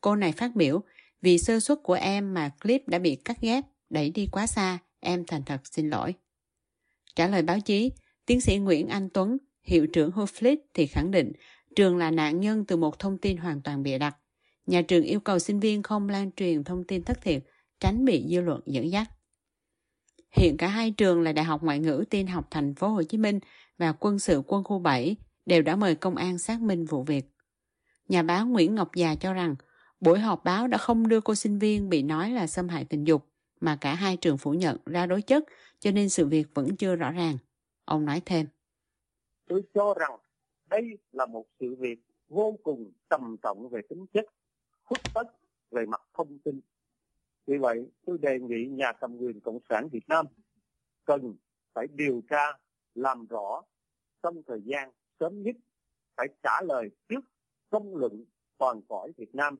Cô 0.00 0.16
này 0.16 0.32
phát 0.32 0.56
biểu, 0.56 0.82
vì 1.22 1.38
sơ 1.38 1.60
suất 1.60 1.78
của 1.82 1.94
em 1.94 2.34
mà 2.34 2.48
clip 2.62 2.88
đã 2.88 2.98
bị 2.98 3.16
cắt 3.16 3.40
ghép, 3.40 3.64
đẩy 3.90 4.10
đi 4.10 4.28
quá 4.32 4.46
xa, 4.46 4.78
em 5.00 5.24
thành 5.26 5.42
thật 5.42 5.60
xin 5.64 5.90
lỗi. 5.90 6.14
Trả 7.16 7.28
lời 7.28 7.42
báo 7.42 7.60
chí, 7.60 7.92
tiến 8.26 8.40
sĩ 8.40 8.58
Nguyễn 8.58 8.88
Anh 8.88 9.08
Tuấn, 9.10 9.38
hiệu 9.62 9.86
trưởng 9.86 10.10
Hoflit 10.10 10.56
thì 10.74 10.86
khẳng 10.86 11.10
định 11.10 11.32
trường 11.76 11.96
là 11.96 12.10
nạn 12.10 12.40
nhân 12.40 12.64
từ 12.64 12.76
một 12.76 12.98
thông 12.98 13.18
tin 13.18 13.36
hoàn 13.36 13.62
toàn 13.62 13.82
bịa 13.82 13.98
đặt. 13.98 14.16
Nhà 14.66 14.82
trường 14.82 15.04
yêu 15.04 15.20
cầu 15.20 15.38
sinh 15.38 15.60
viên 15.60 15.82
không 15.82 16.08
lan 16.08 16.30
truyền 16.32 16.64
thông 16.64 16.84
tin 16.84 17.04
thất 17.04 17.20
thiệt, 17.20 17.42
tránh 17.80 18.04
bị 18.04 18.26
dư 18.28 18.40
luận 18.40 18.60
dẫn 18.66 18.90
dắt. 18.90 19.10
Hiện 20.30 20.56
cả 20.56 20.68
hai 20.68 20.90
trường 20.90 21.22
là 21.22 21.32
Đại 21.32 21.44
học 21.44 21.62
Ngoại 21.62 21.78
ngữ 21.78 22.04
Tin 22.10 22.26
học 22.26 22.46
Thành 22.50 22.74
phố 22.74 22.88
Hồ 22.88 23.02
Chí 23.02 23.18
Minh 23.18 23.40
và 23.78 23.92
Quân 23.92 24.18
sự 24.18 24.42
Quân 24.46 24.64
khu 24.64 24.78
7 24.78 25.16
đều 25.46 25.62
đã 25.62 25.76
mời 25.76 25.94
công 25.94 26.16
an 26.16 26.38
xác 26.38 26.60
minh 26.60 26.84
vụ 26.84 27.02
việc. 27.02 27.26
Nhà 28.08 28.22
báo 28.22 28.46
Nguyễn 28.46 28.74
Ngọc 28.74 28.94
Già 28.94 29.14
cho 29.14 29.32
rằng 29.32 29.54
buổi 30.00 30.18
họp 30.18 30.44
báo 30.44 30.68
đã 30.68 30.78
không 30.78 31.08
đưa 31.08 31.20
cô 31.20 31.34
sinh 31.34 31.58
viên 31.58 31.88
bị 31.88 32.02
nói 32.02 32.30
là 32.30 32.46
xâm 32.46 32.68
hại 32.68 32.84
tình 32.84 33.04
dục 33.04 33.26
mà 33.60 33.78
cả 33.80 33.94
hai 33.94 34.16
trường 34.16 34.38
phủ 34.38 34.52
nhận 34.52 34.76
ra 34.86 35.06
đối 35.06 35.22
chất 35.22 35.44
cho 35.78 35.90
nên 35.90 36.08
sự 36.08 36.26
việc 36.26 36.46
vẫn 36.54 36.76
chưa 36.76 36.96
rõ 36.96 37.10
ràng. 37.10 37.38
Ông 37.84 38.04
nói 38.04 38.22
thêm. 38.26 38.46
Tôi 39.48 39.62
cho 39.74 39.94
rằng 39.94 40.12
đây 40.70 40.82
là 41.12 41.26
một 41.26 41.46
sự 41.60 41.76
việc 41.78 41.98
vô 42.28 42.58
cùng 42.62 42.92
trầm 43.10 43.36
trọng 43.42 43.68
về 43.68 43.80
tính 43.88 44.06
chất, 44.12 44.24
khuất 44.84 45.00
tất 45.14 45.24
về 45.70 45.86
mặt 45.86 46.02
thông 46.14 46.38
tin. 46.38 46.60
Vì 47.46 47.58
vậy, 47.58 47.90
tôi 48.06 48.18
đề 48.18 48.38
nghị 48.40 48.66
nhà 48.66 48.92
cầm 48.92 49.18
quyền 49.18 49.40
Cộng 49.40 49.58
sản 49.68 49.88
Việt 49.92 50.08
Nam 50.08 50.26
cần 51.04 51.36
phải 51.72 51.86
điều 51.86 52.22
tra, 52.30 52.58
làm 52.94 53.26
rõ 53.26 53.62
trong 54.22 54.42
thời 54.46 54.60
gian 54.64 54.90
sớm 55.20 55.42
nhất, 55.42 55.56
phải 56.16 56.28
trả 56.42 56.62
lời 56.62 56.90
trước 57.08 57.24
công 57.70 57.96
luận 57.96 58.24
toàn 58.58 58.80
cõi 58.88 59.12
Việt 59.16 59.34
Nam 59.34 59.56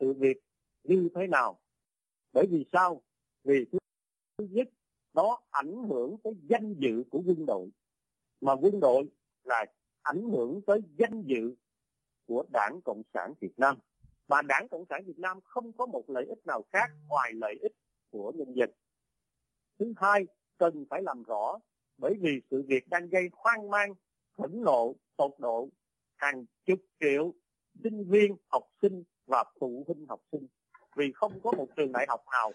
sự 0.00 0.12
việc 0.12 0.36
như 0.84 1.08
thế 1.14 1.26
nào. 1.26 1.60
Bởi 2.32 2.46
vì 2.50 2.64
sao? 2.72 3.02
Vì 3.44 3.64
thứ 4.38 4.46
nhất, 4.50 4.68
nó 5.14 5.40
ảnh 5.50 5.88
hưởng 5.88 6.16
tới 6.24 6.32
danh 6.42 6.74
dự 6.78 7.04
của 7.10 7.22
quân 7.26 7.46
đội. 7.46 7.68
Mà 8.40 8.52
quân 8.52 8.80
đội 8.80 9.04
là 9.44 9.66
ảnh 10.02 10.30
hưởng 10.30 10.60
tới 10.66 10.80
danh 10.98 11.22
dự 11.26 11.54
của 12.26 12.44
Đảng 12.52 12.80
Cộng 12.84 13.02
sản 13.14 13.34
Việt 13.40 13.58
Nam. 13.58 13.76
Và 14.28 14.42
Đảng 14.42 14.68
Cộng 14.70 14.84
sản 14.90 15.04
Việt 15.06 15.18
Nam 15.18 15.40
không 15.44 15.72
có 15.72 15.86
một 15.86 16.04
lợi 16.10 16.26
ích 16.26 16.46
nào 16.46 16.64
khác 16.72 16.90
ngoài 17.08 17.32
lợi 17.34 17.58
ích 17.62 17.72
của 18.10 18.32
nhân 18.36 18.52
dân. 18.56 18.70
Thứ 19.78 19.92
hai, 19.96 20.26
cần 20.58 20.86
phải 20.90 21.02
làm 21.02 21.22
rõ 21.22 21.58
bởi 21.98 22.14
vì 22.20 22.40
sự 22.50 22.62
việc 22.66 22.88
đang 22.88 23.08
gây 23.08 23.28
hoang 23.32 23.70
mang, 23.70 23.94
phẫn 24.36 24.62
nộ, 24.64 24.94
tột 25.16 25.34
độ 25.38 25.68
hàng 26.16 26.44
chục 26.64 26.78
triệu 27.00 27.34
sinh 27.82 28.04
viên, 28.10 28.36
học 28.48 28.62
sinh 28.82 29.04
và 29.26 29.44
phụ 29.60 29.84
huynh 29.86 30.06
học 30.06 30.20
sinh. 30.32 30.46
Vì 30.96 31.12
không 31.12 31.40
có 31.42 31.52
một 31.52 31.66
trường 31.76 31.92
đại 31.92 32.06
học 32.08 32.20
nào 32.32 32.52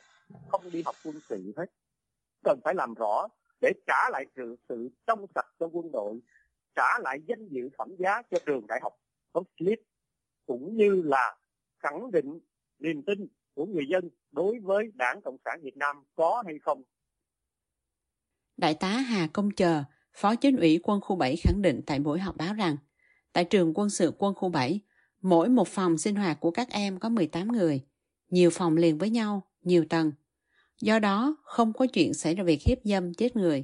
không 0.47 0.61
đi 0.71 0.83
học 0.85 0.95
quân 1.05 1.19
sự 1.29 1.53
hết. 1.57 1.65
Cần 2.43 2.59
phải 2.63 2.75
làm 2.75 2.93
rõ 2.93 3.27
để 3.61 3.73
trả 3.87 4.09
lại 4.09 4.25
sự 4.35 4.55
sự 4.69 4.89
trong 5.07 5.25
sạch 5.35 5.47
cho 5.59 5.69
quân 5.71 5.91
đội 5.91 6.19
trả 6.75 6.99
lại 6.99 7.19
danh 7.27 7.47
dự 7.47 7.69
phẩm 7.77 7.95
giá 7.99 8.21
cho 8.31 8.37
trường 8.45 8.67
đại 8.67 8.79
học. 8.83 8.93
Oxford 9.33 9.75
cũng 10.45 10.75
như 10.75 11.01
là 11.05 11.37
khẳng 11.83 12.11
định 12.11 12.39
niềm 12.79 13.01
tin 13.05 13.27
của 13.53 13.65
người 13.65 13.83
dân 13.89 14.09
đối 14.31 14.59
với 14.59 14.85
Đảng 14.93 15.21
Cộng 15.21 15.37
sản 15.45 15.59
Việt 15.63 15.77
Nam 15.77 15.95
có 16.15 16.43
hay 16.45 16.55
không. 16.61 16.83
Đại 18.57 18.73
tá 18.73 18.89
Hà 18.89 19.27
Công 19.27 19.51
Chờ, 19.51 19.83
Phó 20.13 20.35
Chính 20.35 20.57
ủy 20.57 20.79
quân 20.83 21.01
khu 21.01 21.15
7 21.15 21.35
khẳng 21.35 21.61
định 21.61 21.81
tại 21.85 21.99
buổi 21.99 22.19
họp 22.19 22.37
báo 22.37 22.53
rằng 22.53 22.77
tại 23.33 23.45
trường 23.45 23.71
quân 23.75 23.89
sự 23.89 24.13
quân 24.17 24.35
khu 24.35 24.49
7, 24.49 24.79
mỗi 25.21 25.49
một 25.49 25.67
phòng 25.67 25.97
sinh 25.97 26.15
hoạt 26.15 26.39
của 26.39 26.51
các 26.51 26.69
em 26.71 26.99
có 26.99 27.09
18 27.09 27.47
người, 27.51 27.81
nhiều 28.29 28.49
phòng 28.49 28.77
liền 28.77 28.97
với 28.97 29.09
nhau, 29.09 29.47
nhiều 29.61 29.85
tầng. 29.89 30.11
Do 30.81 30.99
đó, 30.99 31.35
không 31.43 31.73
có 31.73 31.87
chuyện 31.87 32.13
xảy 32.13 32.35
ra 32.35 32.43
việc 32.43 32.61
hiếp 32.61 32.77
dâm 32.83 33.13
chết 33.13 33.35
người. 33.35 33.63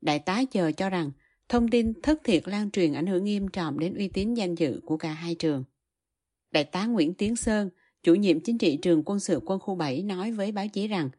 Đại 0.00 0.18
tá 0.18 0.44
chờ 0.50 0.72
cho 0.72 0.90
rằng 0.90 1.10
thông 1.48 1.68
tin 1.68 2.02
thất 2.02 2.20
thiệt 2.24 2.48
lan 2.48 2.70
truyền 2.70 2.92
ảnh 2.92 3.06
hưởng 3.06 3.24
nghiêm 3.24 3.48
trọng 3.48 3.78
đến 3.78 3.94
uy 3.94 4.08
tín 4.08 4.34
danh 4.34 4.54
dự 4.54 4.80
của 4.84 4.96
cả 4.96 5.12
hai 5.12 5.34
trường. 5.34 5.64
Đại 6.50 6.64
tá 6.64 6.86
Nguyễn 6.86 7.14
Tiến 7.14 7.36
Sơn, 7.36 7.70
chủ 8.02 8.14
nhiệm 8.14 8.40
chính 8.40 8.58
trị 8.58 8.78
trường 8.82 9.02
quân 9.06 9.20
sự 9.20 9.40
quân 9.46 9.60
khu 9.60 9.74
7 9.74 10.02
nói 10.02 10.32
với 10.32 10.52
báo 10.52 10.66
chí 10.72 10.88
rằng 10.88 11.10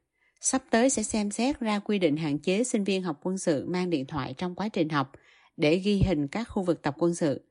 sắp 0.41 0.63
tới 0.69 0.89
sẽ 0.89 1.03
xem 1.03 1.31
xét 1.31 1.59
ra 1.59 1.79
quy 1.79 1.99
định 1.99 2.17
hạn 2.17 2.39
chế 2.39 2.63
sinh 2.63 2.83
viên 2.83 3.03
học 3.03 3.19
quân 3.23 3.37
sự 3.37 3.65
mang 3.67 3.89
điện 3.89 4.05
thoại 4.05 4.33
trong 4.37 4.55
quá 4.55 4.69
trình 4.69 4.89
học 4.89 5.11
để 5.57 5.75
ghi 5.75 6.01
hình 6.05 6.27
các 6.27 6.43
khu 6.43 6.63
vực 6.63 6.81
tập 6.81 6.95
quân 6.97 7.15
sự. 7.15 7.41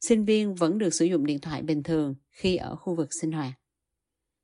Sinh 0.00 0.24
viên 0.24 0.54
vẫn 0.54 0.78
được 0.78 0.94
sử 0.94 1.04
dụng 1.04 1.26
điện 1.26 1.38
thoại 1.38 1.62
bình 1.62 1.82
thường 1.82 2.14
khi 2.30 2.56
ở 2.56 2.76
khu 2.76 2.94
vực 2.94 3.12
sinh 3.12 3.32
hoạt. 3.32 3.52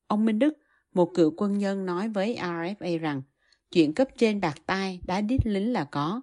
Ông 0.07 0.25
Minh 0.25 0.39
Đức, 0.39 0.55
một 0.95 1.11
cựu 1.15 1.35
quân 1.37 1.59
nhân 1.59 1.87
nói 1.87 2.09
với 2.09 2.37
RFA 2.41 2.99
rằng 2.99 3.23
chuyện 3.71 3.95
cấp 3.95 4.09
trên 4.19 4.41
bạc 4.41 4.55
tai 4.67 5.01
đá 5.07 5.21
đít 5.21 5.47
lính 5.47 5.73
là 5.73 5.85
có. 5.85 6.21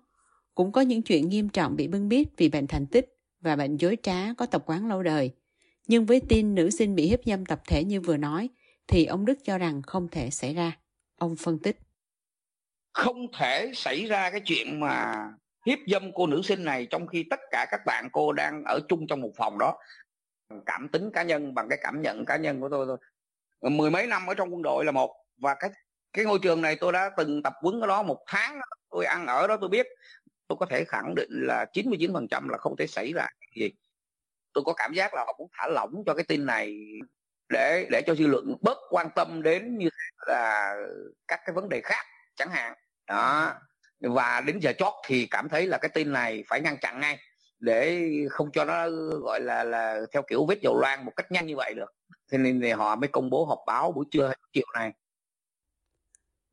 Cũng 0.55 0.71
có 0.71 0.81
những 0.81 1.01
chuyện 1.01 1.29
nghiêm 1.29 1.49
trọng 1.49 1.75
bị 1.75 1.87
bưng 1.87 2.09
bít 2.09 2.27
vì 2.37 2.49
bệnh 2.49 2.67
thành 2.67 2.85
tích 2.87 3.17
và 3.39 3.55
bệnh 3.55 3.77
dối 3.77 3.97
trá 4.03 4.33
có 4.33 4.45
tập 4.45 4.63
quán 4.65 4.87
lâu 4.87 5.03
đời. 5.03 5.31
Nhưng 5.87 6.05
với 6.05 6.21
tin 6.29 6.55
nữ 6.55 6.69
sinh 6.69 6.95
bị 6.95 7.07
hiếp 7.07 7.19
dâm 7.25 7.45
tập 7.45 7.61
thể 7.67 7.83
như 7.83 8.01
vừa 8.01 8.17
nói, 8.17 8.49
thì 8.87 9.05
ông 9.05 9.25
Đức 9.25 9.37
cho 9.43 9.57
rằng 9.57 9.81
không 9.81 10.07
thể 10.07 10.29
xảy 10.29 10.53
ra. 10.53 10.77
Ông 11.17 11.35
phân 11.35 11.59
tích. 11.59 11.77
Không 12.93 13.31
thể 13.37 13.71
xảy 13.75 14.05
ra 14.05 14.31
cái 14.31 14.41
chuyện 14.45 14.79
mà 14.79 15.15
hiếp 15.65 15.79
dâm 15.87 16.11
cô 16.13 16.27
nữ 16.27 16.41
sinh 16.41 16.65
này 16.65 16.87
trong 16.89 17.07
khi 17.07 17.25
tất 17.29 17.39
cả 17.51 17.65
các 17.71 17.81
bạn 17.85 18.09
cô 18.11 18.33
đang 18.33 18.63
ở 18.63 18.79
chung 18.87 19.07
trong 19.07 19.21
một 19.21 19.31
phòng 19.35 19.57
đó. 19.59 19.77
Cảm 20.65 20.89
tính 20.91 21.09
cá 21.13 21.23
nhân 21.23 21.53
bằng 21.53 21.69
cái 21.69 21.79
cảm 21.81 22.01
nhận 22.01 22.25
cá 22.25 22.37
nhân 22.37 22.61
của 22.61 22.69
tôi 22.69 22.85
thôi 22.85 22.97
mười 23.69 23.91
mấy 23.91 24.07
năm 24.07 24.27
ở 24.27 24.33
trong 24.33 24.53
quân 24.53 24.61
đội 24.61 24.85
là 24.85 24.91
một 24.91 25.15
và 25.37 25.55
cái 25.59 25.69
cái 26.13 26.25
ngôi 26.25 26.39
trường 26.41 26.61
này 26.61 26.75
tôi 26.75 26.91
đã 26.91 27.11
từng 27.17 27.43
tập 27.43 27.53
huấn 27.61 27.81
ở 27.81 27.87
đó 27.87 28.03
một 28.03 28.23
tháng 28.27 28.59
tôi 28.89 29.05
ăn 29.05 29.27
ở 29.27 29.47
đó 29.47 29.57
tôi 29.61 29.69
biết 29.69 29.87
tôi 30.47 30.57
có 30.59 30.65
thể 30.65 30.83
khẳng 30.83 31.15
định 31.15 31.29
là 31.31 31.65
99% 31.73 32.49
là 32.49 32.57
không 32.57 32.75
thể 32.77 32.87
xảy 32.87 33.13
ra 33.13 33.27
gì 33.55 33.71
tôi 34.53 34.63
có 34.65 34.73
cảm 34.73 34.93
giác 34.93 35.13
là 35.13 35.23
họ 35.25 35.35
muốn 35.39 35.49
thả 35.57 35.67
lỏng 35.67 36.03
cho 36.05 36.13
cái 36.13 36.23
tin 36.23 36.45
này 36.45 36.77
để 37.49 37.87
để 37.91 38.01
cho 38.07 38.15
dư 38.15 38.27
luận 38.27 38.55
bớt 38.61 38.77
quan 38.89 39.07
tâm 39.15 39.41
đến 39.41 39.77
như 39.77 39.89
là 40.27 40.75
các 41.27 41.39
cái 41.45 41.53
vấn 41.53 41.69
đề 41.69 41.81
khác 41.83 42.05
chẳng 42.35 42.49
hạn. 42.49 42.73
Đó. 43.07 43.53
Và 43.99 44.41
đến 44.41 44.59
giờ 44.59 44.73
chót 44.77 44.93
thì 45.05 45.27
cảm 45.31 45.49
thấy 45.49 45.67
là 45.67 45.77
cái 45.77 45.89
tin 45.89 46.13
này 46.13 46.43
phải 46.47 46.61
ngăn 46.61 46.77
chặn 46.81 46.99
ngay 46.99 47.19
để 47.59 48.07
không 48.29 48.51
cho 48.51 48.65
nó, 48.65 48.89
gọi 49.21 49.41
là 49.41 49.63
là 49.63 50.01
theo 50.13 50.21
kiểu 50.21 50.45
vết 50.45 50.61
dầu 50.61 50.79
loang 50.81 51.05
một 51.05 51.11
cách 51.15 51.31
nhanh 51.31 51.47
như 51.47 51.55
vậy 51.55 51.73
được. 51.73 51.93
Thế 52.31 52.37
nên 52.37 52.61
thì 52.61 52.71
họ 52.71 52.95
mới 52.95 53.07
công 53.07 53.29
bố 53.29 53.45
họp 53.45 53.59
báo 53.67 53.91
buổi 53.91 54.05
trưa 54.11 54.33
chiều 54.53 54.65
này 54.73 54.91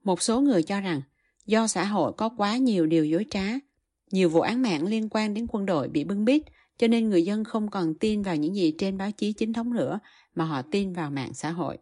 một 0.05 0.23
số 0.23 0.41
người 0.41 0.63
cho 0.63 0.81
rằng 0.81 1.03
do 1.47 1.67
xã 1.67 1.85
hội 1.85 2.13
có 2.17 2.31
quá 2.37 2.57
nhiều 2.57 2.87
điều 2.87 3.05
dối 3.05 3.27
trá, 3.31 3.45
nhiều 4.11 4.29
vụ 4.29 4.41
án 4.41 4.63
mạng 4.63 4.87
liên 4.87 5.09
quan 5.11 5.35
đến 5.35 5.47
quân 5.53 5.67
đội 5.67 5.89
bị 5.89 6.05
bưng 6.05 6.25
bít 6.25 6.43
cho 6.79 6.89
nên 6.89 7.09
người 7.09 7.25
dân 7.25 7.45
không 7.45 7.71
còn 7.71 7.95
tin 7.95 8.23
vào 8.23 8.37
những 8.37 8.55
gì 8.55 8.75
trên 8.79 8.99
báo 8.99 9.11
chí 9.11 9.33
chính 9.33 9.53
thống 9.53 9.75
nữa 9.75 10.01
mà 10.35 10.45
họ 10.45 10.63
tin 10.63 10.93
vào 10.93 11.11
mạng 11.11 11.35
xã 11.35 11.51
hội. 11.51 11.79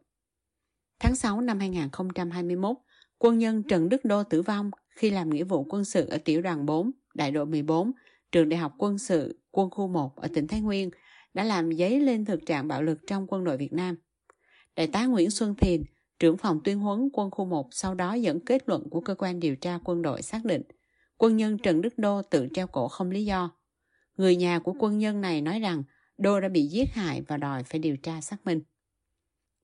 Tháng 0.99 1.17
6 1.17 1.41
năm 1.41 1.59
2021, 1.59 2.77
quân 3.19 3.39
nhân 3.39 3.63
Trần 3.63 3.89
Đức 3.89 4.05
Đô 4.05 4.23
tử 4.23 4.43
vong 4.43 4.71
khi 4.89 5.11
làm 5.11 5.31
nghĩa 5.31 5.45
vụ 5.45 5.67
quân 5.69 5.85
sự 5.85 6.07
ở 6.07 6.19
tiểu 6.19 6.43
đoàn 6.43 6.67
4, 6.67 6.91
đại 7.15 7.31
đội 7.31 7.47
14, 7.47 7.93
trường 8.33 8.49
đại 8.49 8.59
học 8.59 8.75
quân 8.79 8.99
sự 8.99 9.41
quân 9.51 9.71
khu 9.71 9.89
1 9.89 10.17
ở 10.17 10.29
tỉnh 10.35 10.47
Thái 10.47 10.61
Nguyên 10.61 10.91
đã 11.35 11.45
làm 11.45 11.77
dấy 11.77 12.01
lên 12.01 12.25
thực 12.25 12.47
trạng 12.47 12.69
bạo 12.69 12.83
lực 12.83 12.99
trong 13.07 13.27
quân 13.27 13.45
đội 13.45 13.57
Việt 13.57 13.73
Nam. 13.73 13.97
Đại 14.77 14.87
tá 14.87 15.07
Nguyễn 15.07 15.31
Xuân 15.31 15.55
Thiền, 15.55 15.83
trưởng 16.19 16.37
phòng 16.37 16.61
tuyên 16.65 16.79
huấn 16.79 17.09
quân 17.13 17.31
khu 17.31 17.45
1 17.45 17.69
sau 17.71 17.95
đó 17.95 18.15
dẫn 18.15 18.41
kết 18.41 18.69
luận 18.69 18.91
của 18.91 19.01
cơ 19.01 19.15
quan 19.15 19.41
điều 19.41 19.57
tra 19.57 19.79
quân 19.85 20.03
đội 20.03 20.23
xác 20.23 20.45
định 20.45 20.63
quân 21.17 21.37
nhân 21.37 21.59
Trần 21.59 21.81
Đức 21.81 21.99
Đô 21.99 22.23
tự 22.23 22.49
treo 22.55 22.67
cổ 22.67 22.89
không 22.89 23.11
lý 23.11 23.25
do. 23.25 23.51
Người 24.17 24.37
nhà 24.37 24.59
của 24.59 24.75
quân 24.79 24.99
nhân 24.99 25.21
này 25.21 25.41
nói 25.41 25.61
rằng 25.61 25.83
Đô 26.19 26.41
đã 26.41 26.49
bị 26.49 26.67
giết 26.67 26.93
hại 26.93 27.23
và 27.23 27.37
đòi 27.37 27.63
phải 27.63 27.81
điều 27.81 27.97
tra 27.97 28.21
xác 28.21 28.47
minh. 28.47 28.61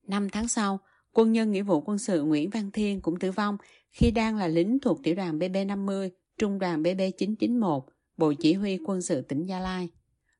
Năm 0.07 0.29
tháng 0.29 0.47
sau, 0.47 0.79
quân 1.11 1.31
nhân 1.31 1.51
nghĩa 1.51 1.61
vụ 1.61 1.81
quân 1.81 1.97
sự 1.97 2.23
Nguyễn 2.23 2.49
Văn 2.49 2.71
Thiên 2.71 3.01
cũng 3.01 3.19
tử 3.19 3.31
vong 3.31 3.57
khi 3.91 4.11
đang 4.11 4.37
là 4.37 4.47
lính 4.47 4.79
thuộc 4.79 4.99
tiểu 5.03 5.15
đoàn 5.15 5.39
BB50, 5.39 6.09
trung 6.37 6.59
đoàn 6.59 6.83
BB991, 6.83 7.81
Bộ 8.17 8.33
Chỉ 8.33 8.53
huy 8.53 8.79
quân 8.85 9.01
sự 9.01 9.21
tỉnh 9.21 9.45
Gia 9.45 9.59
Lai. 9.59 9.89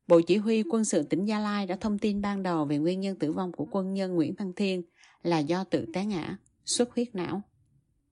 Bộ 0.07 0.21
Chỉ 0.21 0.37
huy 0.37 0.63
quân 0.63 0.85
sự 0.85 1.03
tỉnh 1.03 1.25
Gia 1.25 1.39
Lai 1.39 1.67
đã 1.67 1.75
thông 1.75 1.99
tin 1.99 2.21
ban 2.21 2.43
đầu 2.43 2.65
về 2.65 2.77
nguyên 2.77 2.99
nhân 2.99 3.19
tử 3.19 3.31
vong 3.31 3.51
của 3.51 3.67
quân 3.71 3.93
nhân 3.93 4.15
Nguyễn 4.15 4.33
Văn 4.37 4.53
Thiên 4.55 4.83
là 5.23 5.39
do 5.39 5.63
tự 5.63 5.85
té 5.93 6.05
ngã, 6.05 6.37
xuất 6.65 6.95
huyết 6.95 7.15
não. 7.15 7.41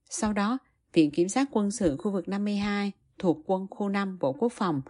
Sau 0.10 0.34
đó, 0.34 0.58
Viện 0.94 1.12
Kiểm 1.12 1.30
sát 1.30 1.48
quân 1.52 1.72
sự 1.72 1.98
khu 1.98 2.12
vực 2.12 2.28
52 2.28 2.92
thuộc 3.22 3.38
quân 3.46 3.68
khu 3.70 3.90
5 3.90 4.18
Bộ 4.20 4.34
Quốc 4.34 4.52
phòng 4.52 4.82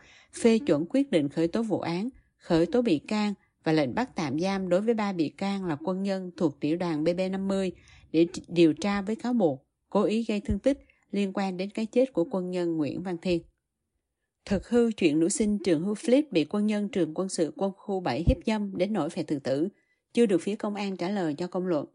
phê 0.41 0.59
chuẩn 0.59 0.85
quyết 0.89 1.11
định 1.11 1.29
khởi 1.29 1.47
tố 1.47 1.63
vụ 1.63 1.79
án, 1.79 2.09
khởi 2.37 2.65
tố 2.65 2.81
bị 2.81 2.99
can 2.99 3.33
và 3.63 3.71
lệnh 3.71 3.95
bắt 3.95 4.09
tạm 4.15 4.39
giam 4.39 4.69
đối 4.69 4.81
với 4.81 4.93
ba 4.93 5.13
bị 5.13 5.29
can 5.29 5.65
là 5.65 5.77
quân 5.83 6.03
nhân 6.03 6.31
thuộc 6.37 6.59
tiểu 6.59 6.77
đoàn 6.77 7.03
BB50 7.03 7.71
để 8.11 8.27
điều 8.47 8.73
tra 8.73 9.01
với 9.01 9.15
cáo 9.15 9.33
buộc 9.33 9.65
cố 9.89 10.03
ý 10.03 10.25
gây 10.27 10.39
thương 10.39 10.59
tích 10.59 10.85
liên 11.11 11.31
quan 11.33 11.57
đến 11.57 11.69
cái 11.69 11.85
chết 11.85 12.13
của 12.13 12.23
quân 12.31 12.51
nhân 12.51 12.77
Nguyễn 12.77 13.03
Văn 13.03 13.17
Thiên. 13.21 13.41
Thực 14.45 14.69
hư 14.69 14.91
chuyện 14.91 15.19
nữ 15.19 15.29
sinh 15.29 15.57
trường 15.63 15.83
hưu 15.83 15.93
flip 15.93 16.23
bị 16.31 16.45
quân 16.45 16.65
nhân 16.65 16.89
trường 16.89 17.13
quân 17.13 17.29
sự 17.29 17.53
quân 17.55 17.71
khu 17.77 17.99
7 17.99 18.23
hiếp 18.27 18.37
dâm 18.45 18.77
đến 18.77 18.93
nỗi 18.93 19.09
phải 19.09 19.23
tự 19.23 19.39
tử, 19.39 19.67
chưa 20.13 20.25
được 20.25 20.41
phía 20.41 20.55
công 20.55 20.75
an 20.75 20.97
trả 20.97 21.09
lời 21.09 21.33
cho 21.33 21.47
công 21.47 21.67
luận. 21.67 21.85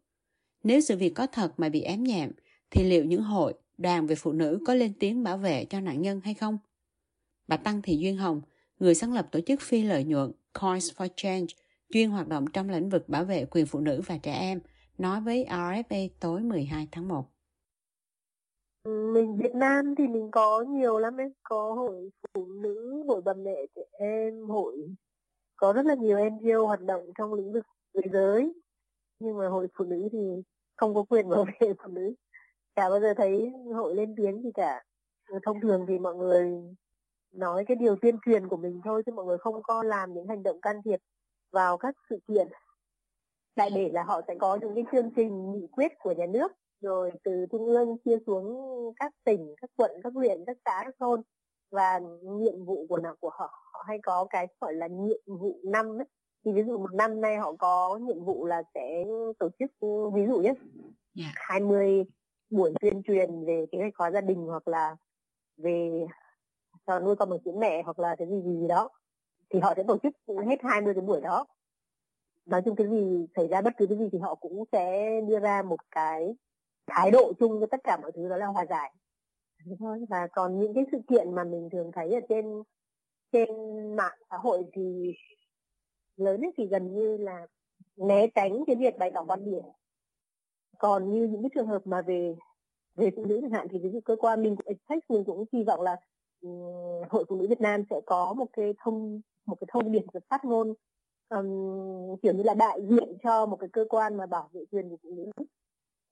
Nếu 0.65 0.81
sự 0.81 0.97
việc 0.97 1.15
có 1.15 1.27
thật 1.27 1.53
mà 1.57 1.69
bị 1.69 1.81
ém 1.81 2.03
nhẹm, 2.05 2.31
thì 2.71 2.85
liệu 2.85 3.05
những 3.05 3.23
hội, 3.23 3.55
đoàn 3.79 4.07
về 4.07 4.15
phụ 4.15 4.33
nữ 4.33 4.59
có 4.67 4.75
lên 4.75 4.93
tiếng 5.01 5.23
bảo 5.23 5.39
vệ 5.39 5.65
cho 5.65 5.81
nạn 5.81 6.03
nhân 6.03 6.21
hay 6.25 6.35
không? 6.35 6.59
Bà 7.49 7.57
Tăng 7.57 7.83
Thị 7.83 7.97
Duyên 7.97 8.17
Hồng, 8.17 8.41
người 8.79 8.95
sáng 8.95 9.13
lập 9.13 9.29
tổ 9.33 9.41
chức 9.41 9.61
phi 9.61 9.83
lợi 9.83 10.05
nhuận 10.05 10.33
Coins 10.53 10.93
for 10.93 11.09
Change, 11.17 11.47
chuyên 11.91 12.11
hoạt 12.11 12.29
động 12.29 12.45
trong 12.53 12.71
lĩnh 12.71 12.89
vực 12.89 13.09
bảo 13.09 13.25
vệ 13.25 13.45
quyền 13.51 13.67
phụ 13.67 13.81
nữ 13.81 14.01
và 14.07 14.19
trẻ 14.23 14.33
em, 14.33 14.61
nói 14.99 15.21
với 15.21 15.47
RFA 15.49 16.09
tối 16.21 16.41
12 16.41 16.89
tháng 16.93 17.09
1. 17.09 17.25
Mình 18.85 19.37
Việt 19.37 19.55
Nam 19.55 19.95
thì 19.99 20.09
mình 20.09 20.31
có 20.31 20.65
nhiều 20.69 20.99
lắm 20.99 21.17
em, 21.17 21.33
có 21.43 21.75
hội 21.75 22.11
phụ 22.35 22.47
nữ, 22.47 23.05
hội 23.09 23.23
bà 23.23 23.35
mẹ 23.35 23.57
trẻ 23.77 23.83
em, 23.99 24.49
hội 24.49 24.89
có 25.57 25.73
rất 25.73 25.87
là 25.87 25.95
nhiều 25.95 26.19
NGO 26.31 26.67
hoạt 26.67 26.81
động 26.81 27.03
trong 27.19 27.35
lĩnh 27.35 27.53
vực 27.53 27.67
giới 27.95 28.05
giới 28.13 28.53
nhưng 29.19 29.39
mà 29.39 29.49
hội 29.49 29.69
phụ 29.75 29.85
nữ 29.85 30.09
thì 30.13 30.19
không 30.77 30.95
có 30.95 31.05
quyền 31.09 31.29
bảo 31.29 31.45
vệ 31.45 31.75
phụ 31.83 31.89
nữ 31.89 32.15
chả 32.77 32.91
bao 32.91 33.01
giờ 33.01 33.15
thấy 33.17 33.53
hội 33.75 33.95
lên 33.95 34.15
tiếng 34.17 34.43
gì 34.43 34.51
cả 34.55 34.83
thông 35.45 35.61
thường 35.61 35.85
thì 35.89 35.99
mọi 35.99 36.15
người 36.15 36.53
nói 37.33 37.65
cái 37.69 37.77
điều 37.77 37.97
tuyên 37.97 38.19
truyền 38.27 38.49
của 38.49 38.57
mình 38.57 38.81
thôi 38.85 39.03
chứ 39.07 39.13
mọi 39.13 39.25
người 39.25 39.39
không 39.39 39.63
có 39.63 39.83
làm 39.83 40.15
những 40.15 40.29
hành 40.29 40.43
động 40.43 40.61
can 40.61 40.77
thiệp 40.85 41.01
vào 41.53 41.79
các 41.79 41.95
sự 42.11 42.19
kiện 42.29 42.49
đại 43.57 43.71
để 43.75 43.91
là 43.93 44.03
họ 44.03 44.21
sẽ 44.29 44.35
có 44.39 44.59
những 44.61 44.75
cái 44.75 44.85
chương 44.93 45.11
trình 45.17 45.53
nghị 45.53 45.67
quyết 45.67 45.93
của 45.99 46.13
nhà 46.13 46.27
nước 46.27 46.53
rồi 46.81 47.13
từ 47.25 47.47
trung 47.51 47.67
ương 47.67 47.97
chia 48.05 48.19
xuống 48.27 48.57
các 48.97 49.13
tỉnh 49.25 49.55
các 49.61 49.71
quận 49.77 49.91
các 50.03 50.13
huyện 50.15 50.45
các 50.47 50.57
xã 50.65 50.83
các 50.85 50.95
thôn 51.01 51.23
và 51.71 52.01
nhiệm 52.23 52.65
vụ 52.65 52.87
của 52.89 52.99
nào 52.99 53.15
của 53.21 53.31
họ 53.31 53.51
họ 53.73 53.85
hay 53.87 53.99
có 54.03 54.27
cái 54.31 54.47
gọi 54.61 54.75
là 54.75 54.87
nhiệm 54.87 55.21
vụ 55.27 55.61
năm 55.65 55.99
ấy. 56.01 56.07
thì 56.45 56.53
ví 56.53 56.63
dụ 56.63 56.79
một 56.79 56.95
năm 56.95 57.21
nay 57.21 57.37
họ 57.37 57.53
có 57.59 57.99
nhiệm 58.03 58.25
vụ 58.25 58.47
là 58.47 58.63
sẽ 58.75 59.05
tổ 59.39 59.49
chức 59.59 59.71
ví 60.15 60.27
dụ 60.27 60.39
nhé 60.39 60.55
yeah. 61.19 61.33
20 61.35 62.05
buổi 62.51 62.73
tuyên 62.81 63.03
truyền 63.03 63.45
về 63.45 63.67
kế 63.73 63.79
hoạch 63.79 63.97
hóa 63.97 64.11
gia 64.11 64.21
đình 64.21 64.47
hoặc 64.47 64.69
là 64.69 64.97
về 65.57 66.07
cho 66.87 67.01
nuôi 67.01 67.17
con 67.17 67.31
bằng 67.31 67.39
sữa 67.45 67.53
mẹ 67.59 67.83
hoặc 67.83 67.99
là 67.99 68.17
cái 68.17 68.29
gì 68.29 68.43
gì 68.43 68.67
đó, 68.69 68.91
thì 69.51 69.61
họ 69.61 69.73
sẽ 69.77 69.83
tổ 69.83 69.99
chức 69.99 70.15
hết 70.47 70.57
20 70.63 70.95
cái 70.95 71.03
buổi 71.03 71.21
đó. 71.21 71.47
Nói 72.47 72.63
chung 72.65 72.77
cái 72.77 72.89
gì 72.89 73.27
xảy 73.37 73.49
ra 73.49 73.61
bất 73.61 73.73
cứ 73.77 73.87
cái 73.87 73.99
gì 73.99 74.09
thì 74.13 74.19
họ 74.19 74.35
cũng 74.35 74.65
sẽ 74.73 75.11
đưa 75.29 75.41
ra 75.41 75.63
một 75.63 75.79
cái 75.91 76.37
thái 76.87 77.11
độ 77.11 77.33
chung 77.39 77.59
với 77.59 77.69
tất 77.71 77.81
cả 77.85 77.97
mọi 78.03 78.13
thứ, 78.13 78.29
đó 78.29 78.37
là 78.37 78.47
hòa 78.47 78.67
giải. 78.71 78.93
Thôi. 79.79 80.05
Và 80.09 80.27
còn 80.33 80.61
những 80.61 80.75
cái 80.75 80.85
sự 80.93 80.99
kiện 81.09 81.35
mà 81.35 81.45
mình 81.45 81.69
thường 81.73 81.91
thấy 81.95 82.15
ở 82.15 82.21
trên 82.29 82.63
trên 83.33 83.49
mạng 83.97 84.19
xã 84.31 84.37
hội 84.37 84.65
thì 84.73 85.15
lớn 86.17 86.41
nhất 86.41 86.55
thì 86.57 86.67
gần 86.67 86.95
như 86.95 87.17
là 87.17 87.47
né 87.97 88.27
tránh 88.35 88.65
cái 88.67 88.77
việc 88.77 88.99
bày 88.99 89.11
tỏ 89.15 89.25
quan 89.29 89.45
điểm 89.45 89.63
còn 90.79 91.11
như 91.11 91.27
những 91.27 91.43
cái 91.43 91.51
trường 91.55 91.67
hợp 91.67 91.87
mà 91.87 92.03
về 92.03 92.37
về 92.97 93.11
phụ 93.17 93.25
nữ 93.25 93.39
chẳng 93.43 93.51
hạn 93.51 93.67
thì 93.71 93.79
ví 93.79 93.91
dụ 93.91 94.01
cơ 94.01 94.17
quan 94.17 94.43
mình 94.43 94.57
cũng 94.57 94.67
expect 94.67 95.11
mình 95.11 95.25
cũng 95.25 95.45
hy 95.53 95.65
vọng 95.65 95.81
là 95.81 95.97
um, 96.41 97.09
hội 97.09 97.25
phụ 97.29 97.37
nữ 97.37 97.47
Việt 97.49 97.61
Nam 97.61 97.83
sẽ 97.91 98.01
có 98.07 98.35
một 98.35 98.47
cái 98.53 98.75
thông 98.85 99.21
một 99.47 99.57
cái 99.61 99.69
thông 99.73 99.93
điệp 99.93 100.03
phát 100.29 100.45
ngôn 100.45 100.75
um, 101.29 102.17
kiểu 102.23 102.33
như 102.33 102.43
là 102.43 102.55
đại 102.55 102.81
diện 102.89 103.19
cho 103.23 103.47
một 103.47 103.57
cái 103.57 103.69
cơ 103.73 103.85
quan 103.89 104.17
mà 104.17 104.27
bảo 104.27 104.51
vệ 104.53 104.61
quyền 104.71 104.89
của 104.89 104.97
phụ 105.03 105.11
nữ. 105.17 105.31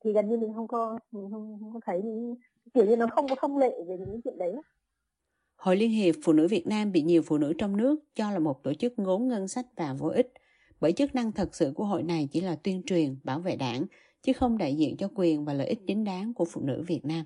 Thì 0.04 0.12
gần 0.12 0.28
như 0.28 0.36
mình 0.36 0.54
không 0.54 0.68
có 0.68 0.98
mình 1.12 1.30
không, 1.30 1.58
không 1.60 1.74
có 1.74 1.80
thấy 1.86 2.02
những 2.02 2.34
kiểu 2.74 2.84
như 2.84 2.96
nó 2.96 3.06
không 3.06 3.28
có 3.28 3.34
thông 3.38 3.58
lệ 3.58 3.70
về 3.86 3.96
những 3.98 4.20
chuyện 4.24 4.38
đấy. 4.38 4.52
Hội 5.56 5.76
Liên 5.76 5.90
hiệp 5.90 6.14
Phụ 6.24 6.32
nữ 6.32 6.48
Việt 6.48 6.66
Nam 6.66 6.92
bị 6.92 7.02
nhiều 7.02 7.22
phụ 7.22 7.38
nữ 7.38 7.52
trong 7.58 7.76
nước 7.76 7.96
cho 8.14 8.30
là 8.30 8.38
một 8.38 8.62
tổ 8.62 8.74
chức 8.74 8.98
ngốn 8.98 9.28
ngân 9.28 9.48
sách 9.48 9.66
và 9.76 9.94
vô 9.98 10.08
ích, 10.08 10.32
bởi 10.80 10.92
chức 10.92 11.14
năng 11.14 11.32
thật 11.32 11.54
sự 11.54 11.72
của 11.74 11.84
hội 11.84 12.02
này 12.02 12.28
chỉ 12.32 12.40
là 12.40 12.56
tuyên 12.62 12.82
truyền, 12.86 13.16
bảo 13.24 13.40
vệ 13.40 13.56
đảng, 13.56 13.84
chứ 14.24 14.32
không 14.32 14.58
đại 14.58 14.76
diện 14.76 14.96
cho 14.96 15.08
quyền 15.14 15.44
và 15.44 15.52
lợi 15.52 15.66
ích 15.66 15.78
chính 15.86 16.04
đáng 16.04 16.34
của 16.34 16.44
phụ 16.44 16.60
nữ 16.60 16.82
Việt 16.86 17.04
Nam. 17.04 17.24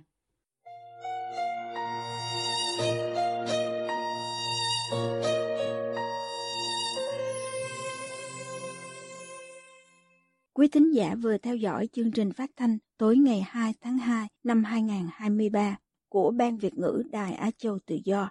Quý 10.53 10.68
thính 10.68 10.90
giả 10.90 11.14
vừa 11.14 11.38
theo 11.38 11.57
dõi 11.57 11.88
chương 11.92 12.12
trình 12.12 12.33
phát 12.33 12.51
thanh 12.57 12.79
tối 12.99 13.16
ngày 13.16 13.40
2 13.46 13.75
tháng 13.81 13.99
2 13.99 14.29
năm 14.44 14.64
2023 14.64 15.77
của 16.09 16.31
Ban 16.31 16.59
Việt 16.59 16.75
ngữ 16.75 17.03
Đài 17.11 17.33
Á 17.33 17.51
Châu 17.59 17.79
Tự 17.87 17.99
Do. 18.05 18.31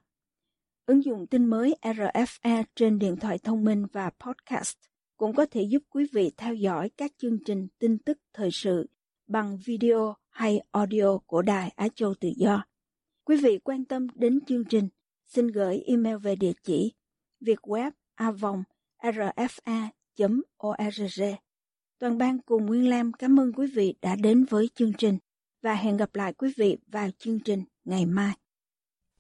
Ứng 0.86 1.04
dụng 1.04 1.28
tin 1.28 1.46
mới 1.46 1.76
RFA 1.82 2.64
trên 2.76 3.00
điện 3.00 3.16
thoại 3.18 3.38
thông 3.44 3.64
minh 3.64 3.86
và 3.94 4.12
podcast 4.20 4.78
cũng 5.18 5.36
có 5.36 5.46
thể 5.46 5.62
giúp 5.62 5.84
quý 5.90 6.08
vị 6.14 6.32
theo 6.38 6.54
dõi 6.54 6.90
các 6.98 7.12
chương 7.18 7.38
trình 7.46 7.68
tin 7.80 7.98
tức 7.98 8.18
thời 8.34 8.50
sự 8.52 8.90
bằng 9.28 9.58
video 9.66 10.16
hay 10.30 10.62
audio 10.72 11.18
của 11.18 11.42
Đài 11.42 11.74
Á 11.76 11.88
Châu 11.96 12.14
Tự 12.14 12.30
Do. 12.38 12.66
Quý 13.24 13.38
vị 13.44 13.60
quan 13.64 13.86
tâm 13.86 14.08
đến 14.16 14.40
chương 14.46 14.66
trình, 14.66 14.90
xin 15.26 15.48
gửi 15.48 15.84
email 15.86 16.18
về 16.18 16.36
địa 16.36 16.54
chỉ 16.64 16.94
vietweb 17.42 17.92
avong 18.16 18.64
rfa.org. 19.04 20.28
Toàn 22.00 22.18
ban 22.18 22.42
cùng 22.42 22.66
Nguyên 22.66 22.90
Lam 22.90 23.14
cảm 23.14 23.40
ơn 23.40 23.54
quý 23.54 23.68
vị 23.68 23.96
đã 24.02 24.16
đến 24.16 24.46
với 24.50 24.70
chương 24.76 24.94
trình 24.94 25.18
và 25.62 25.74
hẹn 25.74 25.98
gặp 25.98 26.16
lại 26.16 26.34
quý 26.34 26.54
vị 26.58 26.78
vào 26.88 27.10
chương 27.18 27.40
trình 27.40 27.64
ngày 27.86 28.06
mai. 28.06 28.34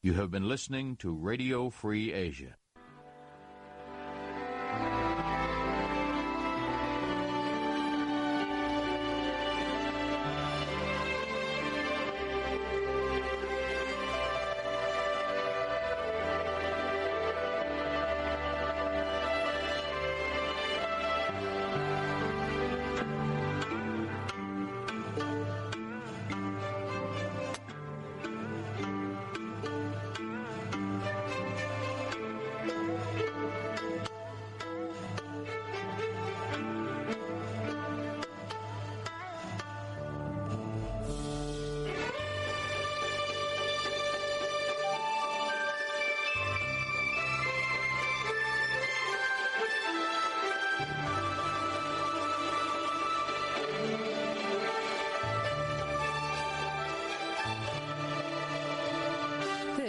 You 0.03 0.13
have 0.13 0.27
been 0.27 0.43
listening 0.43 0.95
to 0.95 1.09
Radio 1.27 1.69
Free 1.81 2.13
Asia. 2.13 2.66